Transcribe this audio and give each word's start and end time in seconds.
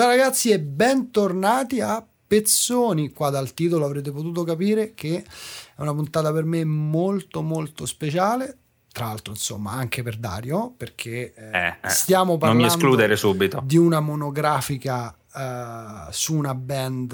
Ciao 0.00 0.08
ragazzi 0.08 0.48
e 0.48 0.58
bentornati 0.58 1.82
a 1.82 2.02
Pezzoni. 2.26 3.12
Qua 3.12 3.28
dal 3.28 3.52
titolo 3.52 3.84
avrete 3.84 4.10
potuto 4.10 4.44
capire 4.44 4.94
che 4.94 5.22
è 5.76 5.80
una 5.82 5.92
puntata 5.92 6.32
per 6.32 6.44
me 6.44 6.64
molto 6.64 7.42
molto 7.42 7.84
speciale. 7.84 8.56
Tra 8.90 9.08
l'altro, 9.08 9.34
insomma, 9.34 9.72
anche 9.72 10.02
per 10.02 10.16
Dario, 10.16 10.72
perché 10.74 11.34
eh, 11.34 11.50
Eh, 11.52 11.76
eh, 11.82 11.88
stiamo 11.90 12.38
parlando 12.38 12.62
di 13.62 13.76
una 13.76 14.00
monografica 14.00 15.14
eh, 15.36 16.10
su 16.12 16.34
una 16.34 16.54
band. 16.54 17.12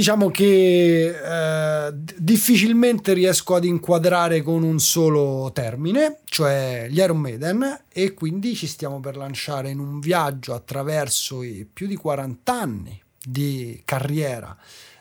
Diciamo 0.00 0.30
che 0.30 1.08
eh, 1.10 1.92
difficilmente 2.16 3.12
riesco 3.12 3.54
ad 3.54 3.66
inquadrare 3.66 4.40
con 4.40 4.62
un 4.62 4.78
solo 4.78 5.50
termine, 5.52 6.20
cioè 6.24 6.86
gli 6.88 7.00
Iron 7.00 7.18
Maiden, 7.18 7.82
e 7.86 8.14
quindi 8.14 8.54
ci 8.54 8.66
stiamo 8.66 8.98
per 9.00 9.18
lanciare 9.18 9.68
in 9.68 9.78
un 9.78 10.00
viaggio 10.00 10.54
attraverso 10.54 11.42
i 11.42 11.68
più 11.70 11.86
di 11.86 11.96
40 11.96 12.50
anni 12.50 12.98
di 13.22 13.82
carriera 13.84 14.56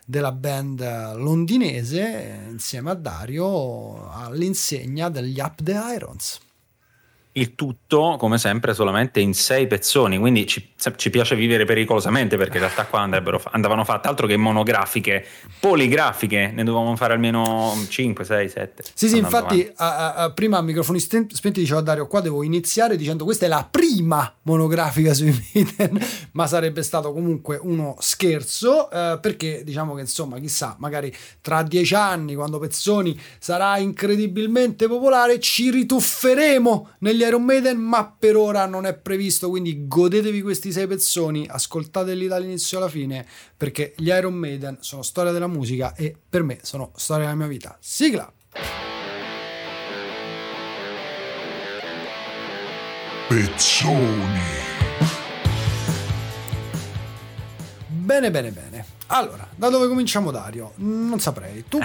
della 0.05 0.33
band 0.33 1.15
londinese 1.15 2.47
insieme 2.49 2.89
a 2.89 2.95
Dario 2.95 4.11
all'insegna 4.11 5.07
degli 5.07 5.39
Up 5.39 5.63
the 5.63 5.79
Irons. 5.95 6.39
Il 7.33 7.53
tutto, 7.55 8.15
come 8.17 8.37
sempre, 8.37 8.73
solamente 8.73 9.19
in 9.19 9.33
sei 9.33 9.67
pezzoni. 9.67 10.17
Quindi 10.17 10.47
ci, 10.47 10.73
ci 10.95 11.09
piace 11.09 11.35
vivere 11.35 11.63
pericolosamente 11.65 12.37
perché 12.37 12.57
in 12.57 12.63
realtà 12.63 12.85
qua 12.85 13.01
andrebbero, 13.01 13.41
andavano 13.51 13.83
fatte 13.85 14.07
altro 14.07 14.25
che 14.25 14.35
monografiche, 14.35 15.25
poligrafiche. 15.59 16.51
Ne 16.53 16.63
dovevamo 16.63 16.95
fare 16.95 17.13
almeno 17.13 17.75
5, 17.87 18.23
6, 18.25 18.49
7. 18.49 18.83
Sì, 18.93 19.07
sì, 19.07 19.17
infatti 19.17 19.71
a- 19.75 20.13
a- 20.15 20.31
prima 20.31 20.57
a 20.57 20.61
microfoni 20.61 20.99
spenti 20.99 21.59
dicevo 21.59 21.79
a 21.79 21.83
Dario 21.83 22.07
qua 22.07 22.19
devo 22.21 22.43
iniziare 22.43 22.95
dicendo 22.97 23.23
questa 23.23 23.45
è 23.45 23.49
la 23.49 23.65
prima 23.69 23.78
monografica 24.43 25.13
sui 25.13 25.33
Maiden, 25.53 25.99
ma 26.33 26.47
sarebbe 26.47 26.83
stato 26.83 27.11
comunque 27.11 27.59
uno 27.61 27.95
scherzo 27.99 28.89
eh, 28.89 29.19
perché 29.21 29.63
diciamo 29.63 29.95
che 29.95 30.01
insomma 30.01 30.39
chissà, 30.39 30.75
magari 30.79 31.13
tra 31.41 31.63
dieci 31.63 31.95
anni 31.95 32.35
quando 32.35 32.59
Pezzoni 32.59 33.19
sarà 33.39 33.77
incredibilmente 33.77 34.87
popolare 34.87 35.39
ci 35.39 35.69
ritufferemo 35.71 36.89
negli 36.99 37.21
Iron 37.21 37.43
Maiden, 37.43 37.77
ma 37.77 38.05
per 38.17 38.35
ora 38.35 38.65
non 38.65 38.85
è 38.85 38.93
previsto, 38.93 39.49
quindi 39.49 39.87
godetevi 39.87 40.41
questi 40.41 40.71
sei 40.71 40.87
pezzoni, 40.87 41.47
ascoltateli 41.49 42.27
dall'inizio 42.27 42.77
alla 42.77 42.89
fine 42.89 43.25
perché 43.55 43.93
gli 43.97 44.07
Iron 44.07 44.35
Maiden 44.35 44.77
sono 44.79 45.01
storia 45.01 45.31
della 45.31 45.47
musica 45.47 45.93
e 45.95 46.15
per 46.29 46.43
me 46.43 46.59
sono 46.61 46.91
storia 46.95 47.25
della 47.25 47.37
mia 47.37 47.47
vita. 47.47 47.77
Sigla! 47.79 48.88
Pezzoni. 53.29 54.39
Bene, 57.87 58.31
bene, 58.31 58.49
bene. 58.49 58.85
Allora, 59.05 59.47
da 59.55 59.69
dove 59.69 59.87
cominciamo 59.87 60.31
Dario? 60.31 60.71
Non 60.77 61.19
saprei. 61.19 61.63
Tu 61.67 61.77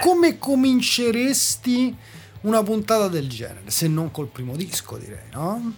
come 0.00 0.38
cominceresti 0.38 1.96
una 2.40 2.64
puntata 2.64 3.06
del 3.06 3.28
genere? 3.28 3.62
Se 3.66 3.86
non 3.86 4.10
col 4.10 4.26
primo 4.26 4.56
disco, 4.56 4.96
direi, 4.96 5.28
no? 5.34 5.72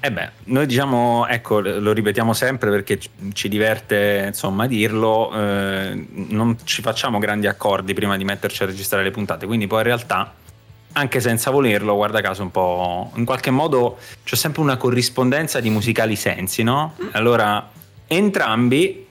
Eh 0.00 0.10
beh, 0.10 0.30
noi 0.44 0.64
diciamo, 0.64 1.26
ecco, 1.28 1.60
lo 1.60 1.92
ripetiamo 1.92 2.32
sempre 2.32 2.70
perché 2.70 2.98
ci- 2.98 3.10
ci 3.34 3.50
diverte 3.50 4.24
insomma 4.28 4.66
dirlo, 4.66 5.30
eh, 5.34 6.06
non 6.10 6.56
ci 6.64 6.80
facciamo 6.80 7.18
grandi 7.18 7.48
accordi 7.48 7.92
prima 7.92 8.16
di 8.16 8.24
metterci 8.24 8.62
a 8.62 8.66
registrare 8.66 9.04
le 9.04 9.10
puntate, 9.10 9.44
quindi 9.44 9.66
poi 9.66 9.80
in 9.80 9.84
realtà, 9.84 10.34
anche 10.92 11.20
senza 11.20 11.50
volerlo, 11.50 11.94
guarda 11.94 12.20
caso 12.20 12.42
un 12.42 12.50
po', 12.50 13.10
in 13.14 13.24
qualche 13.24 13.50
modo 13.50 13.98
c'è 14.24 14.36
sempre 14.36 14.60
una 14.60 14.76
corrispondenza 14.76 15.60
di 15.60 15.70
musicali 15.70 16.16
sensi, 16.16 16.62
no? 16.62 16.94
Allora, 17.12 17.70
entrambi 18.06 19.06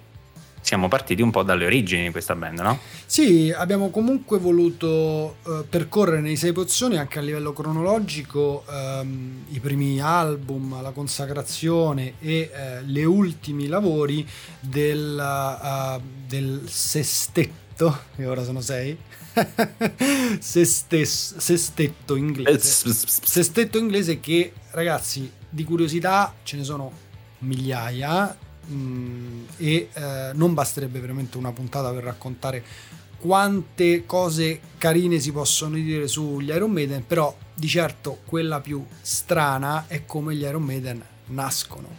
siamo 0.61 0.87
partiti 0.87 1.21
un 1.21 1.31
po' 1.31 1.41
dalle 1.43 1.65
origini 1.65 2.03
di 2.03 2.11
questa 2.11 2.35
band, 2.35 2.59
no? 2.59 2.79
Sì, 3.05 3.51
abbiamo 3.55 3.89
comunque 3.89 4.37
voluto 4.37 5.37
eh, 5.45 5.63
percorrere 5.67 6.21
nei 6.21 6.35
sei 6.35 6.53
pozioni 6.53 6.97
anche 6.97 7.19
a 7.19 7.21
livello 7.21 7.51
cronologico 7.51 8.63
ehm, 8.69 9.45
i 9.49 9.59
primi 9.59 9.99
album, 9.99 10.81
la 10.81 10.91
consacrazione 10.91 12.13
e 12.19 12.51
eh, 12.53 12.81
le 12.83 13.03
ultimi 13.03 13.67
lavori 13.67 14.25
del, 14.59 15.19
eh, 15.19 15.99
del 16.27 16.61
sestetto, 16.67 17.97
che 18.15 18.25
ora 18.27 18.43
sono 18.43 18.61
sei, 18.61 18.95
Sestes- 20.39 21.37
sestetto 21.37 22.15
inglese. 22.15 22.93
Sestetto 22.93 23.77
inglese 23.77 24.19
che, 24.19 24.53
ragazzi, 24.71 25.31
di 25.49 25.63
curiosità 25.63 26.33
ce 26.43 26.57
ne 26.57 26.63
sono 26.63 26.91
migliaia 27.39 28.35
mm, 28.69 29.43
e 29.57 29.89
eh, 29.93 30.31
non 30.33 30.53
basterebbe 30.53 30.99
veramente 30.99 31.37
una 31.37 31.51
puntata 31.51 31.91
per 31.91 32.03
raccontare 32.03 32.63
quante 33.17 34.05
cose 34.05 34.59
carine 34.77 35.19
si 35.19 35.31
possono 35.31 35.75
dire 35.75 36.07
sugli 36.07 36.49
Iron 36.49 36.71
Maiden, 36.71 37.05
però 37.05 37.35
di 37.53 37.67
certo 37.67 38.19
quella 38.25 38.59
più 38.61 38.83
strana 38.99 39.85
è 39.87 40.05
come 40.05 40.35
gli 40.35 40.41
Iron 40.41 40.63
Maiden 40.63 41.03
nascono. 41.27 41.89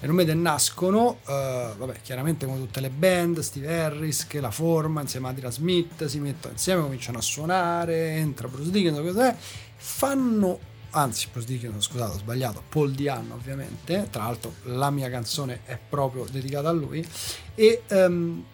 Iron 0.00 0.14
Maiden 0.14 0.40
nascono, 0.40 1.18
eh, 1.26 1.72
vabbè, 1.76 2.00
chiaramente 2.02 2.46
come 2.46 2.58
tutte 2.58 2.80
le 2.80 2.90
band, 2.90 3.40
Steve 3.40 3.82
Harris 3.82 4.26
che 4.26 4.40
la 4.40 4.50
forma 4.50 5.00
insieme 5.00 5.26
a 5.26 5.30
Adrian 5.30 5.52
Smith, 5.52 6.04
si 6.06 6.20
mettono 6.20 6.52
insieme, 6.52 6.82
cominciano 6.82 7.18
a 7.18 7.22
suonare, 7.22 8.10
entra 8.12 8.46
Bruce 8.48 8.70
Dickinson, 8.70 9.04
cos'è? 9.04 9.34
fanno 9.78 10.58
anzi 10.90 11.28
Bruce 11.30 11.46
Dickinson 11.46 11.80
scusate 11.80 12.14
ho 12.14 12.18
sbagliato 12.18 12.62
Paul 12.68 12.92
Diano 12.92 13.34
ovviamente. 13.34 14.08
Tra 14.10 14.24
l'altro 14.24 14.54
la 14.64 14.90
mia 14.90 15.08
canzone 15.08 15.60
è 15.64 15.78
proprio 15.88 16.26
dedicata 16.30 16.68
a 16.68 16.72
lui. 16.72 17.06
E 17.54 17.82
ehm, 17.86 18.44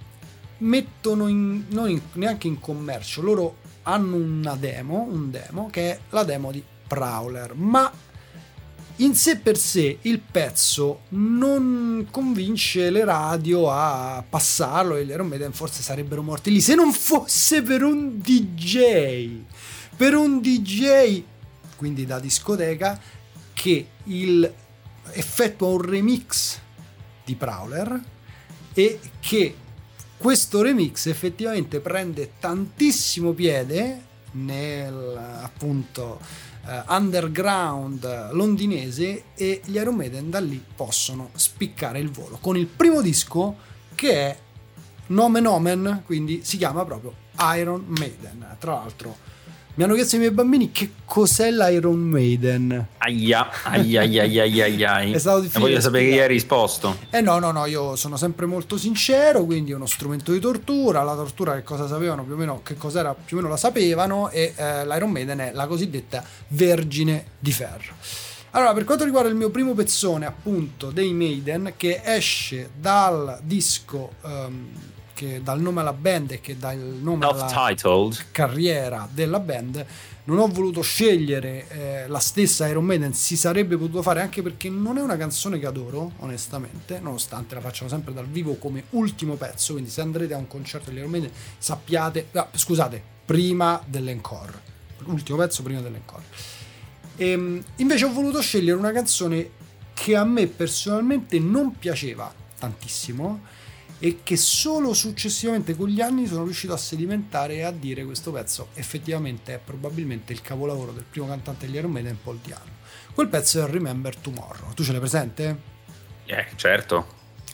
mettono 0.58 1.28
in, 1.28 1.64
non 1.68 1.90
in- 1.90 2.00
neanche 2.12 2.46
in 2.46 2.60
commercio 2.60 3.20
loro 3.20 3.56
hanno 3.82 4.16
una 4.16 4.54
demo 4.54 5.06
un 5.10 5.30
demo 5.30 5.68
che 5.70 5.90
è 5.90 5.98
la 6.10 6.24
demo 6.24 6.52
di 6.52 6.62
Prowler. 6.86 7.54
Ma 7.54 7.90
in 8.96 9.14
sé 9.14 9.38
per 9.38 9.56
sé 9.56 9.98
il 10.02 10.20
pezzo 10.20 11.02
non 11.10 12.06
convince 12.10 12.90
le 12.90 13.04
radio 13.04 13.70
a 13.70 14.24
passarlo 14.28 14.96
e 14.96 15.04
gli 15.04 15.10
Iron 15.10 15.26
Maiden 15.26 15.52
forse 15.52 15.82
sarebbero 15.82 16.22
morti 16.22 16.52
lì 16.52 16.60
se 16.60 16.74
non 16.74 16.92
fosse 16.92 17.62
per 17.62 17.82
un 17.82 18.20
DJ 18.20 19.40
per 19.96 20.14
un 20.14 20.40
DJ 20.40 21.22
quindi 21.76 22.06
da 22.06 22.20
discoteca 22.20 23.00
che 23.52 23.86
il 24.04 24.52
effettua 25.12 25.68
un 25.68 25.80
remix 25.80 26.60
di 27.24 27.34
Prowler 27.34 28.00
e 28.74 29.00
che 29.18 29.56
questo 30.16 30.62
remix 30.62 31.06
effettivamente 31.06 31.80
prende 31.80 32.34
tantissimo 32.38 33.32
piede 33.32 34.12
nel 34.32 35.16
appunto 35.42 36.20
underground 36.88 38.32
londinese 38.32 39.24
e 39.34 39.60
gli 39.64 39.76
Iron 39.76 39.94
Maiden 39.94 40.30
da 40.30 40.40
lì 40.40 40.62
possono 40.74 41.30
spiccare 41.34 41.98
il 41.98 42.10
volo 42.10 42.38
con 42.40 42.56
il 42.56 42.66
primo 42.66 43.00
disco 43.02 43.56
che 43.94 44.12
è 44.12 44.38
Nomen 45.06 45.46
Omen, 45.46 46.02
quindi 46.06 46.40
si 46.42 46.56
chiama 46.56 46.84
proprio 46.84 47.14
Iron 47.56 47.84
Maiden. 47.86 48.56
Tra 48.58 48.72
l'altro 48.72 49.16
mi 49.76 49.82
hanno 49.82 49.94
chiesto 49.94 50.14
i 50.14 50.18
miei 50.18 50.30
bambini 50.30 50.70
che 50.70 50.92
cos'è 51.04 51.50
l'Iron 51.50 51.98
Maiden. 51.98 52.86
Aia, 52.98 53.48
aia, 53.64 54.02
aia, 54.02 54.22
aia, 54.42 54.64
aia. 54.94 55.00
È 55.14 55.18
stato 55.18 55.38
E 55.38 55.42
difficile 55.42 55.64
voglio 55.64 55.80
sapere 55.80 56.04
spiegare. 56.04 56.22
hai 56.28 56.28
risposto. 56.32 56.96
Eh 57.10 57.20
no, 57.20 57.38
no, 57.40 57.50
no, 57.50 57.66
io 57.66 57.96
sono 57.96 58.16
sempre 58.16 58.46
molto 58.46 58.76
sincero, 58.78 59.44
quindi 59.44 59.72
è 59.72 59.74
uno 59.74 59.86
strumento 59.86 60.32
di 60.32 60.38
tortura, 60.38 61.02
la 61.02 61.14
tortura 61.14 61.54
che 61.54 61.62
cosa 61.64 61.88
sapevano 61.88 62.22
più 62.24 62.34
o 62.34 62.36
meno, 62.36 62.60
che 62.62 62.76
cos'era 62.76 63.14
più 63.14 63.36
o 63.36 63.40
meno 63.40 63.50
la 63.52 63.58
sapevano 63.58 64.30
e 64.30 64.52
eh, 64.56 64.86
l'Iron 64.86 65.10
Maiden 65.10 65.38
è 65.38 65.50
la 65.52 65.66
cosiddetta 65.66 66.24
vergine 66.48 67.24
di 67.38 67.52
ferro. 67.52 67.94
Allora, 68.50 68.72
per 68.72 68.84
quanto 68.84 69.04
riguarda 69.04 69.28
il 69.28 69.34
mio 69.34 69.50
primo 69.50 69.74
pezzone, 69.74 70.26
appunto, 70.26 70.90
dei 70.92 71.12
Maiden, 71.12 71.72
che 71.76 72.00
esce 72.04 72.70
dal 72.78 73.40
disco 73.42 74.12
ehm, 74.24 74.68
che 75.14 75.40
dà 75.42 75.52
il 75.52 75.62
nome 75.62 75.80
alla 75.80 75.92
band 75.92 76.32
e 76.32 76.40
che 76.40 76.58
dà 76.58 76.72
il 76.72 76.80
nome 76.80 77.24
alla 77.24 77.46
carriera 78.30 79.08
della 79.10 79.40
band 79.40 79.86
non 80.24 80.38
ho 80.38 80.46
voluto 80.46 80.80
scegliere 80.80 81.68
eh, 81.68 82.08
la 82.08 82.18
stessa 82.18 82.66
Iron 82.66 82.84
Maiden. 82.84 83.12
Si 83.12 83.36
sarebbe 83.36 83.76
potuto 83.76 84.00
fare 84.00 84.22
anche 84.22 84.42
perché 84.42 84.70
non 84.70 84.96
è 84.96 85.02
una 85.02 85.16
canzone 85.16 85.58
che 85.58 85.66
adoro 85.66 86.12
onestamente 86.18 86.98
nonostante 86.98 87.54
la 87.54 87.60
facciano 87.60 87.88
sempre 87.88 88.12
dal 88.12 88.26
vivo 88.26 88.56
come 88.56 88.84
ultimo 88.90 89.34
pezzo 89.34 89.72
quindi 89.72 89.90
se 89.90 90.00
andrete 90.00 90.34
a 90.34 90.38
un 90.38 90.46
concerto 90.46 90.90
degli 90.90 90.98
Iron 90.98 91.10
Maiden 91.10 91.30
sappiate 91.58 92.28
ah, 92.32 92.48
scusate 92.52 93.02
prima 93.24 93.82
dell'encore 93.86 94.72
l'ultimo 95.06 95.38
pezzo 95.38 95.62
prima 95.62 95.80
dell'encore. 95.80 96.22
Ehm, 97.16 97.62
invece 97.76 98.04
ho 98.04 98.12
voluto 98.12 98.40
scegliere 98.40 98.76
una 98.76 98.92
canzone 98.92 99.50
che 99.92 100.16
a 100.16 100.24
me 100.24 100.46
personalmente 100.46 101.38
non 101.38 101.78
piaceva 101.78 102.32
tantissimo 102.58 103.42
e 104.04 104.20
che 104.22 104.36
solo 104.36 104.92
successivamente 104.92 105.74
con 105.74 105.88
gli 105.88 106.02
anni 106.02 106.26
sono 106.26 106.44
riuscito 106.44 106.74
a 106.74 106.76
sedimentare 106.76 107.54
e 107.54 107.62
a 107.62 107.70
dire 107.70 108.04
questo 108.04 108.32
pezzo 108.32 108.68
effettivamente 108.74 109.54
è 109.54 109.58
probabilmente 109.58 110.34
il 110.34 110.42
capolavoro 110.42 110.92
del 110.92 111.04
primo 111.08 111.26
cantante 111.26 111.64
degli 111.64 111.76
Iron 111.76 111.90
Maiden 111.90 112.18
Paul 112.22 112.38
Diano 112.42 112.82
quel 113.14 113.28
pezzo 113.28 113.64
è 113.64 113.70
Remember 113.70 114.14
Tomorrow 114.14 114.74
tu 114.74 114.84
ce 114.84 114.90
l'hai 114.90 115.00
presente? 115.00 115.72
Eh, 116.26 116.46
certo. 116.56 117.06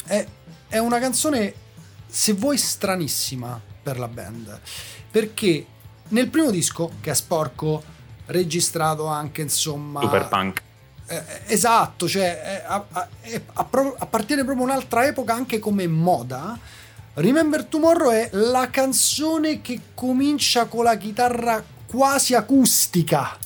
È, 0.05 0.27
è 0.69 0.79
una 0.79 0.99
canzone, 0.99 1.53
se 2.07 2.33
vuoi, 2.33 2.57
stranissima 2.57 3.61
per 3.83 3.99
la 3.99 4.09
band. 4.09 4.61
Perché 5.11 5.67
nel 6.09 6.29
primo 6.29 6.51
disco, 6.51 6.93
che 7.01 7.11
è 7.11 7.15
sporco, 7.15 7.83
registrato 8.27 9.07
anche, 9.07 9.43
insomma... 9.43 10.01
Super 10.01 10.29
punk. 10.29 10.63
Eh, 11.11 11.25
esatto, 11.47 12.09
cioè 12.09 12.63
a, 12.65 12.85
a, 12.89 13.09
a, 13.55 13.69
appartiene 13.99 14.45
proprio 14.45 14.65
un'altra 14.65 15.07
epoca 15.07 15.35
anche 15.35 15.59
come 15.59 15.89
moda. 15.89 16.57
Remember 17.15 17.65
Tomorrow 17.65 18.13
è 18.13 18.29
la 18.35 18.71
canzone 18.71 19.61
che 19.61 19.81
comincia 19.95 20.67
con 20.67 20.85
la 20.85 20.97
chitarra 20.97 21.65
quasi 21.85 22.35
acustica. 22.35 23.37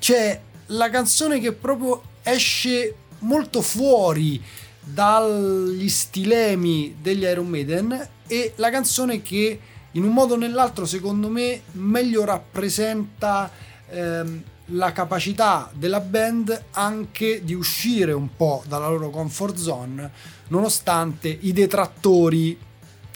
Cioè, 0.00 0.40
la 0.66 0.90
canzone 0.90 1.38
che 1.38 1.52
proprio 1.52 2.02
esce 2.24 2.96
molto 3.20 3.62
fuori 3.62 4.42
dagli 4.80 5.88
stilemi 5.88 6.96
degli 7.00 7.22
Iron 7.22 7.46
Maiden 7.46 8.08
e 8.26 8.52
la 8.56 8.70
canzone 8.70 9.22
che 9.22 9.60
in 9.92 10.02
un 10.02 10.12
modo 10.12 10.34
o 10.34 10.36
nell'altro 10.36 10.86
secondo 10.86 11.28
me 11.28 11.62
meglio 11.72 12.24
rappresenta 12.24 13.48
ehm, 13.88 14.42
la 14.68 14.92
capacità 14.92 15.70
della 15.74 16.00
band 16.00 16.64
anche 16.72 17.44
di 17.44 17.54
uscire 17.54 18.12
un 18.12 18.34
po' 18.34 18.62
dalla 18.66 18.88
loro 18.88 19.10
comfort 19.10 19.56
zone 19.56 20.10
nonostante 20.48 21.28
i 21.28 21.52
detrattori 21.52 22.58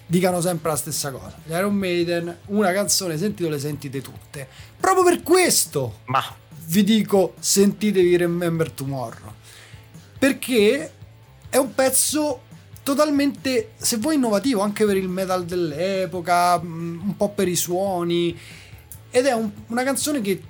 dicano 0.08 0.40
sempre 0.40 0.70
la 0.70 0.76
stessa 0.76 1.10
cosa. 1.10 1.36
Gli 1.44 1.52
Iron 1.52 1.74
Maiden, 1.74 2.38
una 2.46 2.72
canzone, 2.72 3.18
sentite 3.18 3.48
le 3.48 3.58
sentite 3.58 4.00
tutte. 4.00 4.48
Proprio 4.78 5.04
per 5.04 5.22
questo 5.22 6.00
Ma. 6.06 6.22
vi 6.66 6.82
dico 6.82 7.34
sentitevi 7.38 8.16
Remember 8.16 8.70
Tomorrow. 8.70 9.34
Perché 10.18 10.92
è 11.50 11.56
un 11.58 11.74
pezzo 11.74 12.42
totalmente, 12.82 13.72
se 13.76 13.98
vuoi, 13.98 14.14
innovativo 14.14 14.62
anche 14.62 14.86
per 14.86 14.96
il 14.96 15.08
metal 15.08 15.44
dell'epoca, 15.44 16.58
mm, 16.58 17.00
un 17.02 17.16
po' 17.16 17.28
per 17.28 17.46
i 17.46 17.56
suoni. 17.56 18.36
Ed 19.10 19.26
è 19.26 19.32
un, 19.32 19.50
una 19.66 19.84
canzone 19.84 20.22
che 20.22 20.42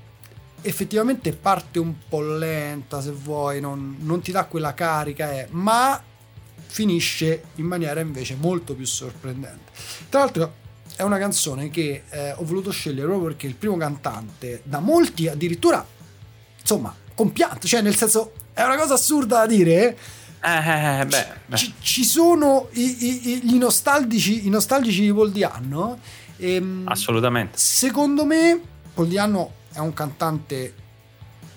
effettivamente 0.63 1.33
parte 1.33 1.79
un 1.79 1.95
po' 2.09 2.21
lenta, 2.21 3.01
se 3.01 3.11
vuoi, 3.11 3.61
non, 3.61 3.97
non 4.01 4.21
ti 4.21 4.33
dà 4.33 4.45
quella 4.45 4.75
carica, 4.75 5.33
eh, 5.33 5.47
ma 5.51 6.03
finisce 6.67 7.45
in 7.57 7.67
maniera 7.67 8.01
invece 8.01 8.37
molto 8.39 8.75
più 8.75 8.85
sorprendente. 8.85 9.73
Tra 10.09 10.21
l'altro 10.21 10.55
è 10.97 11.03
una 11.03 11.19
canzone 11.19 11.71
che 11.71 12.05
eh, 12.09 12.33
ho 12.33 12.45
voluto 12.45 12.71
scegliere 12.71 13.07
proprio 13.07 13.29
perché 13.29 13.47
il 13.47 13.55
primo 13.55 13.77
cantante, 13.77 14.63
da 14.65 14.81
molti 14.81 15.29
addirittura, 15.29 15.85
insomma, 16.61 16.95
compianto, 17.15 17.67
cioè 17.67 17.81
nel 17.81 17.97
senso 17.97 18.33
è 18.53 18.63
una 18.65 18.77
cosa 18.77 18.95
assurda 18.95 19.39
da 19.39 19.47
dire. 19.47 19.97
Eh, 20.41 20.49
eh, 20.49 21.01
eh 21.01 21.07
beh, 21.07 21.27
beh. 21.47 21.57
Ci, 21.57 21.75
ci, 21.81 22.05
sono 22.05 22.69
i, 22.73 23.07
i, 23.07 23.55
i, 23.55 23.59
nostalgici, 23.59 24.47
i 24.47 24.51
nostalgici 24.51 25.03
di 25.03 25.13
Paul 25.13 25.31
Dianno. 25.33 25.99
Ehm, 26.37 26.83
Assolutamente. 26.87 27.57
Secondo 27.59 28.25
me, 28.25 28.61
Paul 28.95 29.09
Dianno 29.09 29.53
è 29.79 29.81
un 29.81 29.95
cantante 29.95 30.75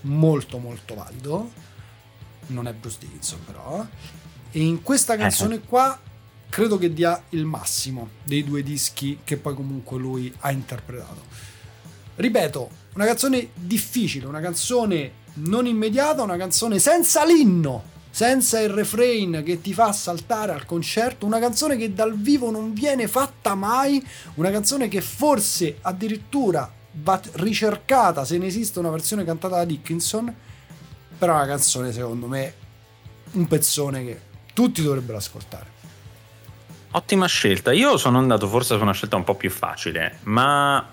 molto, 0.01 0.59
molto 0.59 0.93
valido. 0.93 1.51
Non 2.47 2.67
è 2.67 2.73
Bruce 2.73 2.97
Dickinson, 2.99 3.43
però. 3.43 3.85
E 4.51 4.61
in 4.61 4.83
questa 4.83 5.17
canzone 5.17 5.61
qua 5.61 5.99
credo 6.49 6.77
che 6.77 6.93
dia 6.93 7.23
il 7.29 7.45
massimo 7.45 8.09
dei 8.23 8.43
due 8.43 8.61
dischi 8.61 9.19
che 9.23 9.37
poi 9.37 9.55
comunque 9.55 9.97
lui 9.97 10.31
ha 10.41 10.51
interpretato. 10.51 11.23
Ripeto, 12.15 12.69
una 12.93 13.05
canzone 13.05 13.49
difficile, 13.55 14.27
una 14.27 14.41
canzone 14.41 15.13
non 15.35 15.65
immediata, 15.65 16.21
una 16.21 16.37
canzone 16.37 16.77
senza 16.77 17.25
l'inno, 17.25 17.83
senza 18.11 18.59
il 18.59 18.69
refrain 18.69 19.41
che 19.43 19.61
ti 19.61 19.73
fa 19.73 19.91
saltare 19.93 20.51
al 20.51 20.65
concerto, 20.65 21.25
una 21.25 21.39
canzone 21.39 21.77
che 21.77 21.93
dal 21.93 22.15
vivo 22.15 22.51
non 22.51 22.73
viene 22.73 23.07
fatta 23.07 23.55
mai, 23.55 24.05
una 24.35 24.51
canzone 24.51 24.89
che 24.89 25.01
forse 25.01 25.77
addirittura 25.81 26.79
va 26.93 27.19
ricercata 27.33 28.25
se 28.25 28.37
ne 28.37 28.47
esiste 28.47 28.79
una 28.79 28.89
versione 28.89 29.23
cantata 29.23 29.57
da 29.57 29.65
Dickinson, 29.65 30.33
però 31.17 31.33
è 31.33 31.35
una 31.37 31.45
canzone 31.47 31.91
secondo 31.91 32.27
me 32.27 32.53
un 33.33 33.47
pezzone 33.47 34.03
che 34.03 34.21
tutti 34.53 34.81
dovrebbero 34.81 35.17
ascoltare. 35.17 35.69
Ottima 36.91 37.25
scelta. 37.25 37.71
Io 37.71 37.97
sono 37.97 38.17
andato 38.17 38.47
forse 38.47 38.75
su 38.75 38.81
una 38.81 38.91
scelta 38.91 39.15
un 39.15 39.23
po' 39.23 39.35
più 39.35 39.49
facile, 39.49 40.19
ma 40.23 40.85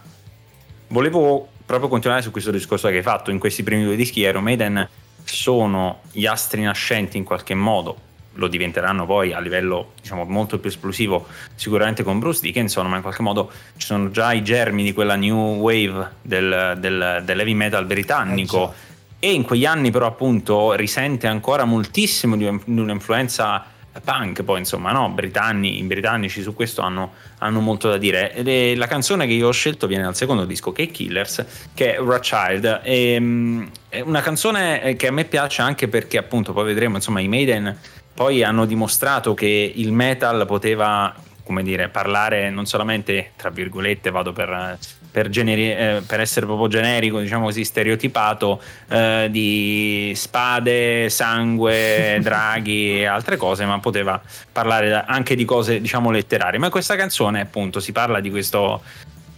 volevo 0.88 1.48
proprio 1.66 1.88
continuare 1.88 2.22
su 2.22 2.30
questo 2.30 2.52
discorso 2.52 2.88
che 2.88 2.98
hai 2.98 3.02
fatto. 3.02 3.30
In 3.30 3.38
questi 3.38 3.62
primi 3.62 3.84
due 3.84 3.96
dischi 3.96 4.20
Iron 4.20 4.44
Maiden 4.44 4.88
sono 5.24 6.00
gli 6.12 6.24
astri 6.24 6.62
nascenti 6.62 7.16
in 7.16 7.24
qualche 7.24 7.54
modo, 7.54 7.96
lo 8.38 8.48
diventeranno 8.48 9.04
poi 9.04 9.32
a 9.32 9.40
livello 9.40 9.92
diciamo 10.00 10.24
molto 10.24 10.58
più 10.58 10.70
esplosivo 10.70 11.26
sicuramente 11.54 12.02
con 12.02 12.18
Bruce 12.18 12.40
Dickinson, 12.40 12.88
ma 12.88 12.96
in 12.96 13.02
qualche 13.02 13.22
modo 13.22 13.50
ci 13.76 13.86
sono 13.86 14.10
già 14.10 14.32
i 14.32 14.42
germi 14.42 14.82
di 14.82 14.92
quella 14.92 15.16
new 15.16 15.56
wave 15.56 16.12
del, 16.22 16.76
del, 16.78 17.22
dell'heavy 17.24 17.54
metal 17.54 17.84
britannico. 17.84 18.72
Eh, 18.72 18.86
e 19.20 19.32
in 19.32 19.42
quegli 19.42 19.66
anni 19.66 19.90
però 19.90 20.06
appunto 20.06 20.74
risente 20.74 21.26
ancora 21.26 21.64
moltissimo 21.64 22.36
di 22.36 22.46
un'influenza 22.46 23.76
punk 24.00 24.44
poi 24.44 24.60
insomma 24.60 24.92
no? 24.92 25.08
Britanni, 25.10 25.78
i 25.78 25.82
britannici 25.82 26.40
su 26.42 26.54
questo 26.54 26.82
hanno, 26.82 27.14
hanno 27.38 27.60
molto 27.60 27.88
da 27.88 27.98
dire. 27.98 28.32
E 28.32 28.74
la 28.76 28.86
canzone 28.86 29.26
che 29.26 29.32
io 29.32 29.48
ho 29.48 29.52
scelto 29.52 29.88
viene 29.88 30.04
dal 30.04 30.14
secondo 30.14 30.44
disco 30.44 30.70
che 30.70 30.84
è 30.84 30.90
Killers 30.90 31.44
che 31.74 31.96
è 31.96 31.98
Rothschild. 31.98 32.80
E, 32.84 33.68
è 33.88 34.00
una 34.00 34.20
canzone 34.20 34.94
che 34.96 35.08
a 35.08 35.12
me 35.12 35.24
piace 35.24 35.62
anche 35.62 35.88
perché 35.88 36.18
appunto 36.18 36.52
poi 36.52 36.64
vedremo 36.66 36.96
insomma 36.96 37.20
i 37.20 37.28
Maiden 37.28 37.76
poi 38.18 38.42
hanno 38.42 38.66
dimostrato 38.66 39.32
che 39.32 39.72
il 39.76 39.92
metal 39.92 40.44
poteva 40.44 41.14
come 41.44 41.62
dire 41.62 41.88
parlare 41.88 42.50
non 42.50 42.66
solamente 42.66 43.30
tra 43.36 43.48
virgolette 43.48 44.10
vado 44.10 44.32
per 44.32 44.76
per, 45.12 45.28
generi- 45.28 45.70
eh, 45.70 46.02
per, 46.04 46.20
essere 46.20 46.44
proprio 46.44 46.68
generico, 46.68 47.18
diciamo 47.18 47.46
così, 47.46 47.64
stereotipato, 47.64 48.60
eh, 48.88 49.28
di 49.30 50.12
spade, 50.14 51.08
sangue, 51.08 52.18
draghi 52.22 53.00
e 53.00 53.06
altre 53.06 53.36
cose, 53.36 53.64
ma 53.64 53.78
poteva 53.80 54.20
parlare 54.52 55.02
anche 55.06 55.34
di 55.34 55.46
cose, 55.46 55.80
diciamo, 55.80 56.10
letterarie. 56.10 56.58
Ma 56.58 56.68
questa 56.68 56.94
canzone, 56.94 57.40
appunto, 57.40 57.80
si 57.80 57.90
parla 57.90 58.20
di 58.20 58.30
questo, 58.30 58.82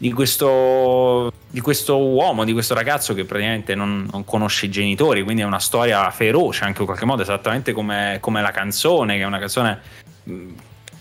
di 0.00 0.12
questo, 0.12 1.30
di 1.50 1.60
questo 1.60 1.98
uomo, 1.98 2.44
di 2.44 2.54
questo 2.54 2.72
ragazzo 2.72 3.12
che 3.12 3.26
praticamente 3.26 3.74
non, 3.74 4.08
non, 4.10 4.24
conosce 4.24 4.64
i 4.64 4.70
genitori, 4.70 5.22
quindi 5.22 5.42
è 5.42 5.44
una 5.44 5.58
storia 5.58 6.10
feroce 6.10 6.64
anche 6.64 6.80
in 6.80 6.86
qualche 6.86 7.04
modo, 7.04 7.20
esattamente 7.20 7.72
come, 7.72 8.16
come 8.18 8.40
la 8.40 8.50
canzone, 8.50 9.16
che 9.16 9.22
è 9.24 9.26
una 9.26 9.38
canzone 9.38 9.80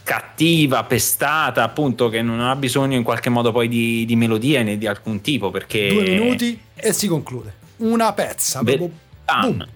cattiva, 0.03 0.83
pestata, 0.83 1.63
appunto, 1.63 2.09
che 2.09 2.21
non 2.21 2.41
ha 2.41 2.57
bisogno 2.57 2.97
in 2.97 3.03
qualche 3.03 3.29
modo 3.29 3.53
poi 3.53 3.69
di, 3.69 4.03
di 4.03 4.17
melodia 4.17 4.63
né 4.63 4.77
di 4.77 4.85
alcun 4.85 5.21
tipo. 5.21 5.49
Perché... 5.49 5.87
Due 5.87 6.03
minuti 6.03 6.59
e 6.75 6.91
si 6.91 7.07
conclude. 7.07 7.53
Una 7.77 8.11
pezza. 8.11 8.61
Be- 8.63 8.89
esatto. 9.23 9.67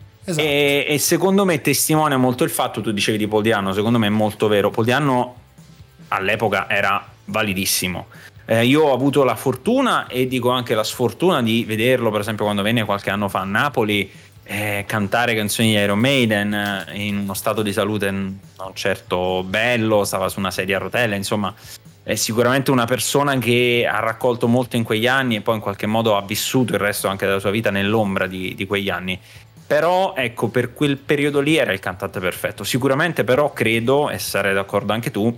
e, 0.41 0.85
e, 0.85 0.97
secondo 0.97 1.45
me 1.45 1.61
testimonia 1.61 2.17
molto 2.17 2.43
il 2.43 2.49
fatto, 2.49 2.81
tu 2.81 2.91
dicevi 2.91 3.17
di 3.17 3.27
Poldiano, 3.29 3.71
secondo 3.71 3.97
me 3.99 4.07
è 4.07 4.09
molto 4.09 4.49
vero. 4.49 4.69
Poldiano 4.69 5.35
all'epoca 6.09 6.69
era 6.69 7.07
validissimo. 7.23 8.07
Eh, 8.45 8.65
io 8.65 8.83
ho 8.83 8.93
avuto 8.93 9.23
la 9.23 9.35
fortuna 9.35 10.07
e 10.07 10.27
dico 10.27 10.49
anche 10.49 10.75
la 10.75 10.83
sfortuna 10.83 11.41
di 11.41 11.63
vederlo, 11.63 12.11
per 12.11 12.21
esempio, 12.21 12.43
quando 12.43 12.61
venne 12.61 12.83
qualche 12.83 13.09
anno 13.09 13.29
fa 13.29 13.39
a 13.39 13.45
Napoli 13.45 14.11
eh, 14.43 14.83
cantare 14.85 15.35
canzoni 15.35 15.69
di 15.69 15.75
Iron 15.75 15.99
Maiden 15.99 16.53
eh, 16.53 17.05
in 17.05 17.19
uno 17.19 17.33
stato 17.33 17.61
di 17.61 17.71
salute 17.71 18.11
non 18.11 18.39
certo 18.73 19.43
bello, 19.43 20.03
stava 20.03 20.27
su 20.27 20.39
una 20.39 20.51
sedia 20.51 20.75
a 20.75 20.79
rotelle, 20.79 21.15
insomma 21.15 21.53
è 22.03 22.15
sicuramente 22.15 22.69
una 22.69 22.83
persona 22.83 23.37
che 23.37 23.87
ha 23.89 23.99
raccolto 23.99 24.49
molto 24.49 24.75
in 24.75 24.83
quegli 24.83 25.07
anni 25.07 25.37
e 25.37 25.41
poi 25.41 25.55
in 25.55 25.61
qualche 25.61 25.85
modo 25.85 26.17
ha 26.17 26.21
vissuto 26.21 26.73
il 26.73 26.79
resto 26.79 27.07
anche 27.07 27.25
della 27.25 27.39
sua 27.39 27.49
vita 27.49 27.71
nell'ombra 27.71 28.27
di, 28.27 28.53
di 28.55 28.67
quegli 28.67 28.89
anni. 28.89 29.17
Però 29.65 30.13
ecco, 30.13 30.49
per 30.49 30.73
quel 30.73 30.97
periodo 30.97 31.39
lì 31.39 31.55
era 31.55 31.71
il 31.71 31.79
cantante 31.79 32.19
perfetto. 32.19 32.65
Sicuramente 32.65 33.23
però 33.23 33.53
credo, 33.53 34.09
e 34.09 34.19
sarei 34.19 34.53
d'accordo 34.53 34.91
anche 34.91 35.11
tu, 35.11 35.35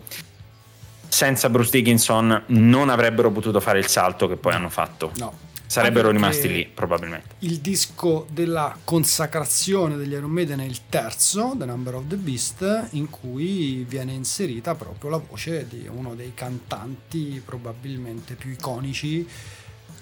senza 1.16 1.50
Bruce 1.50 1.72
Dickinson 1.72 2.44
non 2.48 2.90
avrebbero 2.90 3.32
potuto 3.32 3.62
fare 3.62 3.80
il 3.80 3.88
salto 3.88 4.28
che 4.28 4.36
poi 4.36 4.52
hanno 4.52 4.70
fatto. 4.70 5.12
No 5.16 5.44
Sarebbero 5.66 6.12
rimasti 6.12 6.48
lì, 6.48 6.70
probabilmente. 6.72 7.36
Il 7.40 7.60
disco 7.60 8.28
della 8.30 8.78
consacrazione 8.84 9.96
degli 9.96 10.12
Iron 10.12 10.30
Maiden 10.30 10.60
è 10.60 10.66
il 10.66 10.82
terzo, 10.90 11.56
The 11.58 11.66
Number 11.66 11.96
of 11.96 12.04
the 12.08 12.18
Beast, 12.18 12.90
in 12.92 13.10
cui 13.10 13.86
viene 13.88 14.12
inserita 14.12 14.76
proprio 14.76 15.10
la 15.10 15.18
voce 15.18 15.66
di 15.68 15.90
uno 15.90 16.16
dei 16.16 16.34
cantanti 16.36 17.42
probabilmente 17.44 18.36
più 18.36 18.52
iconici 18.52 19.28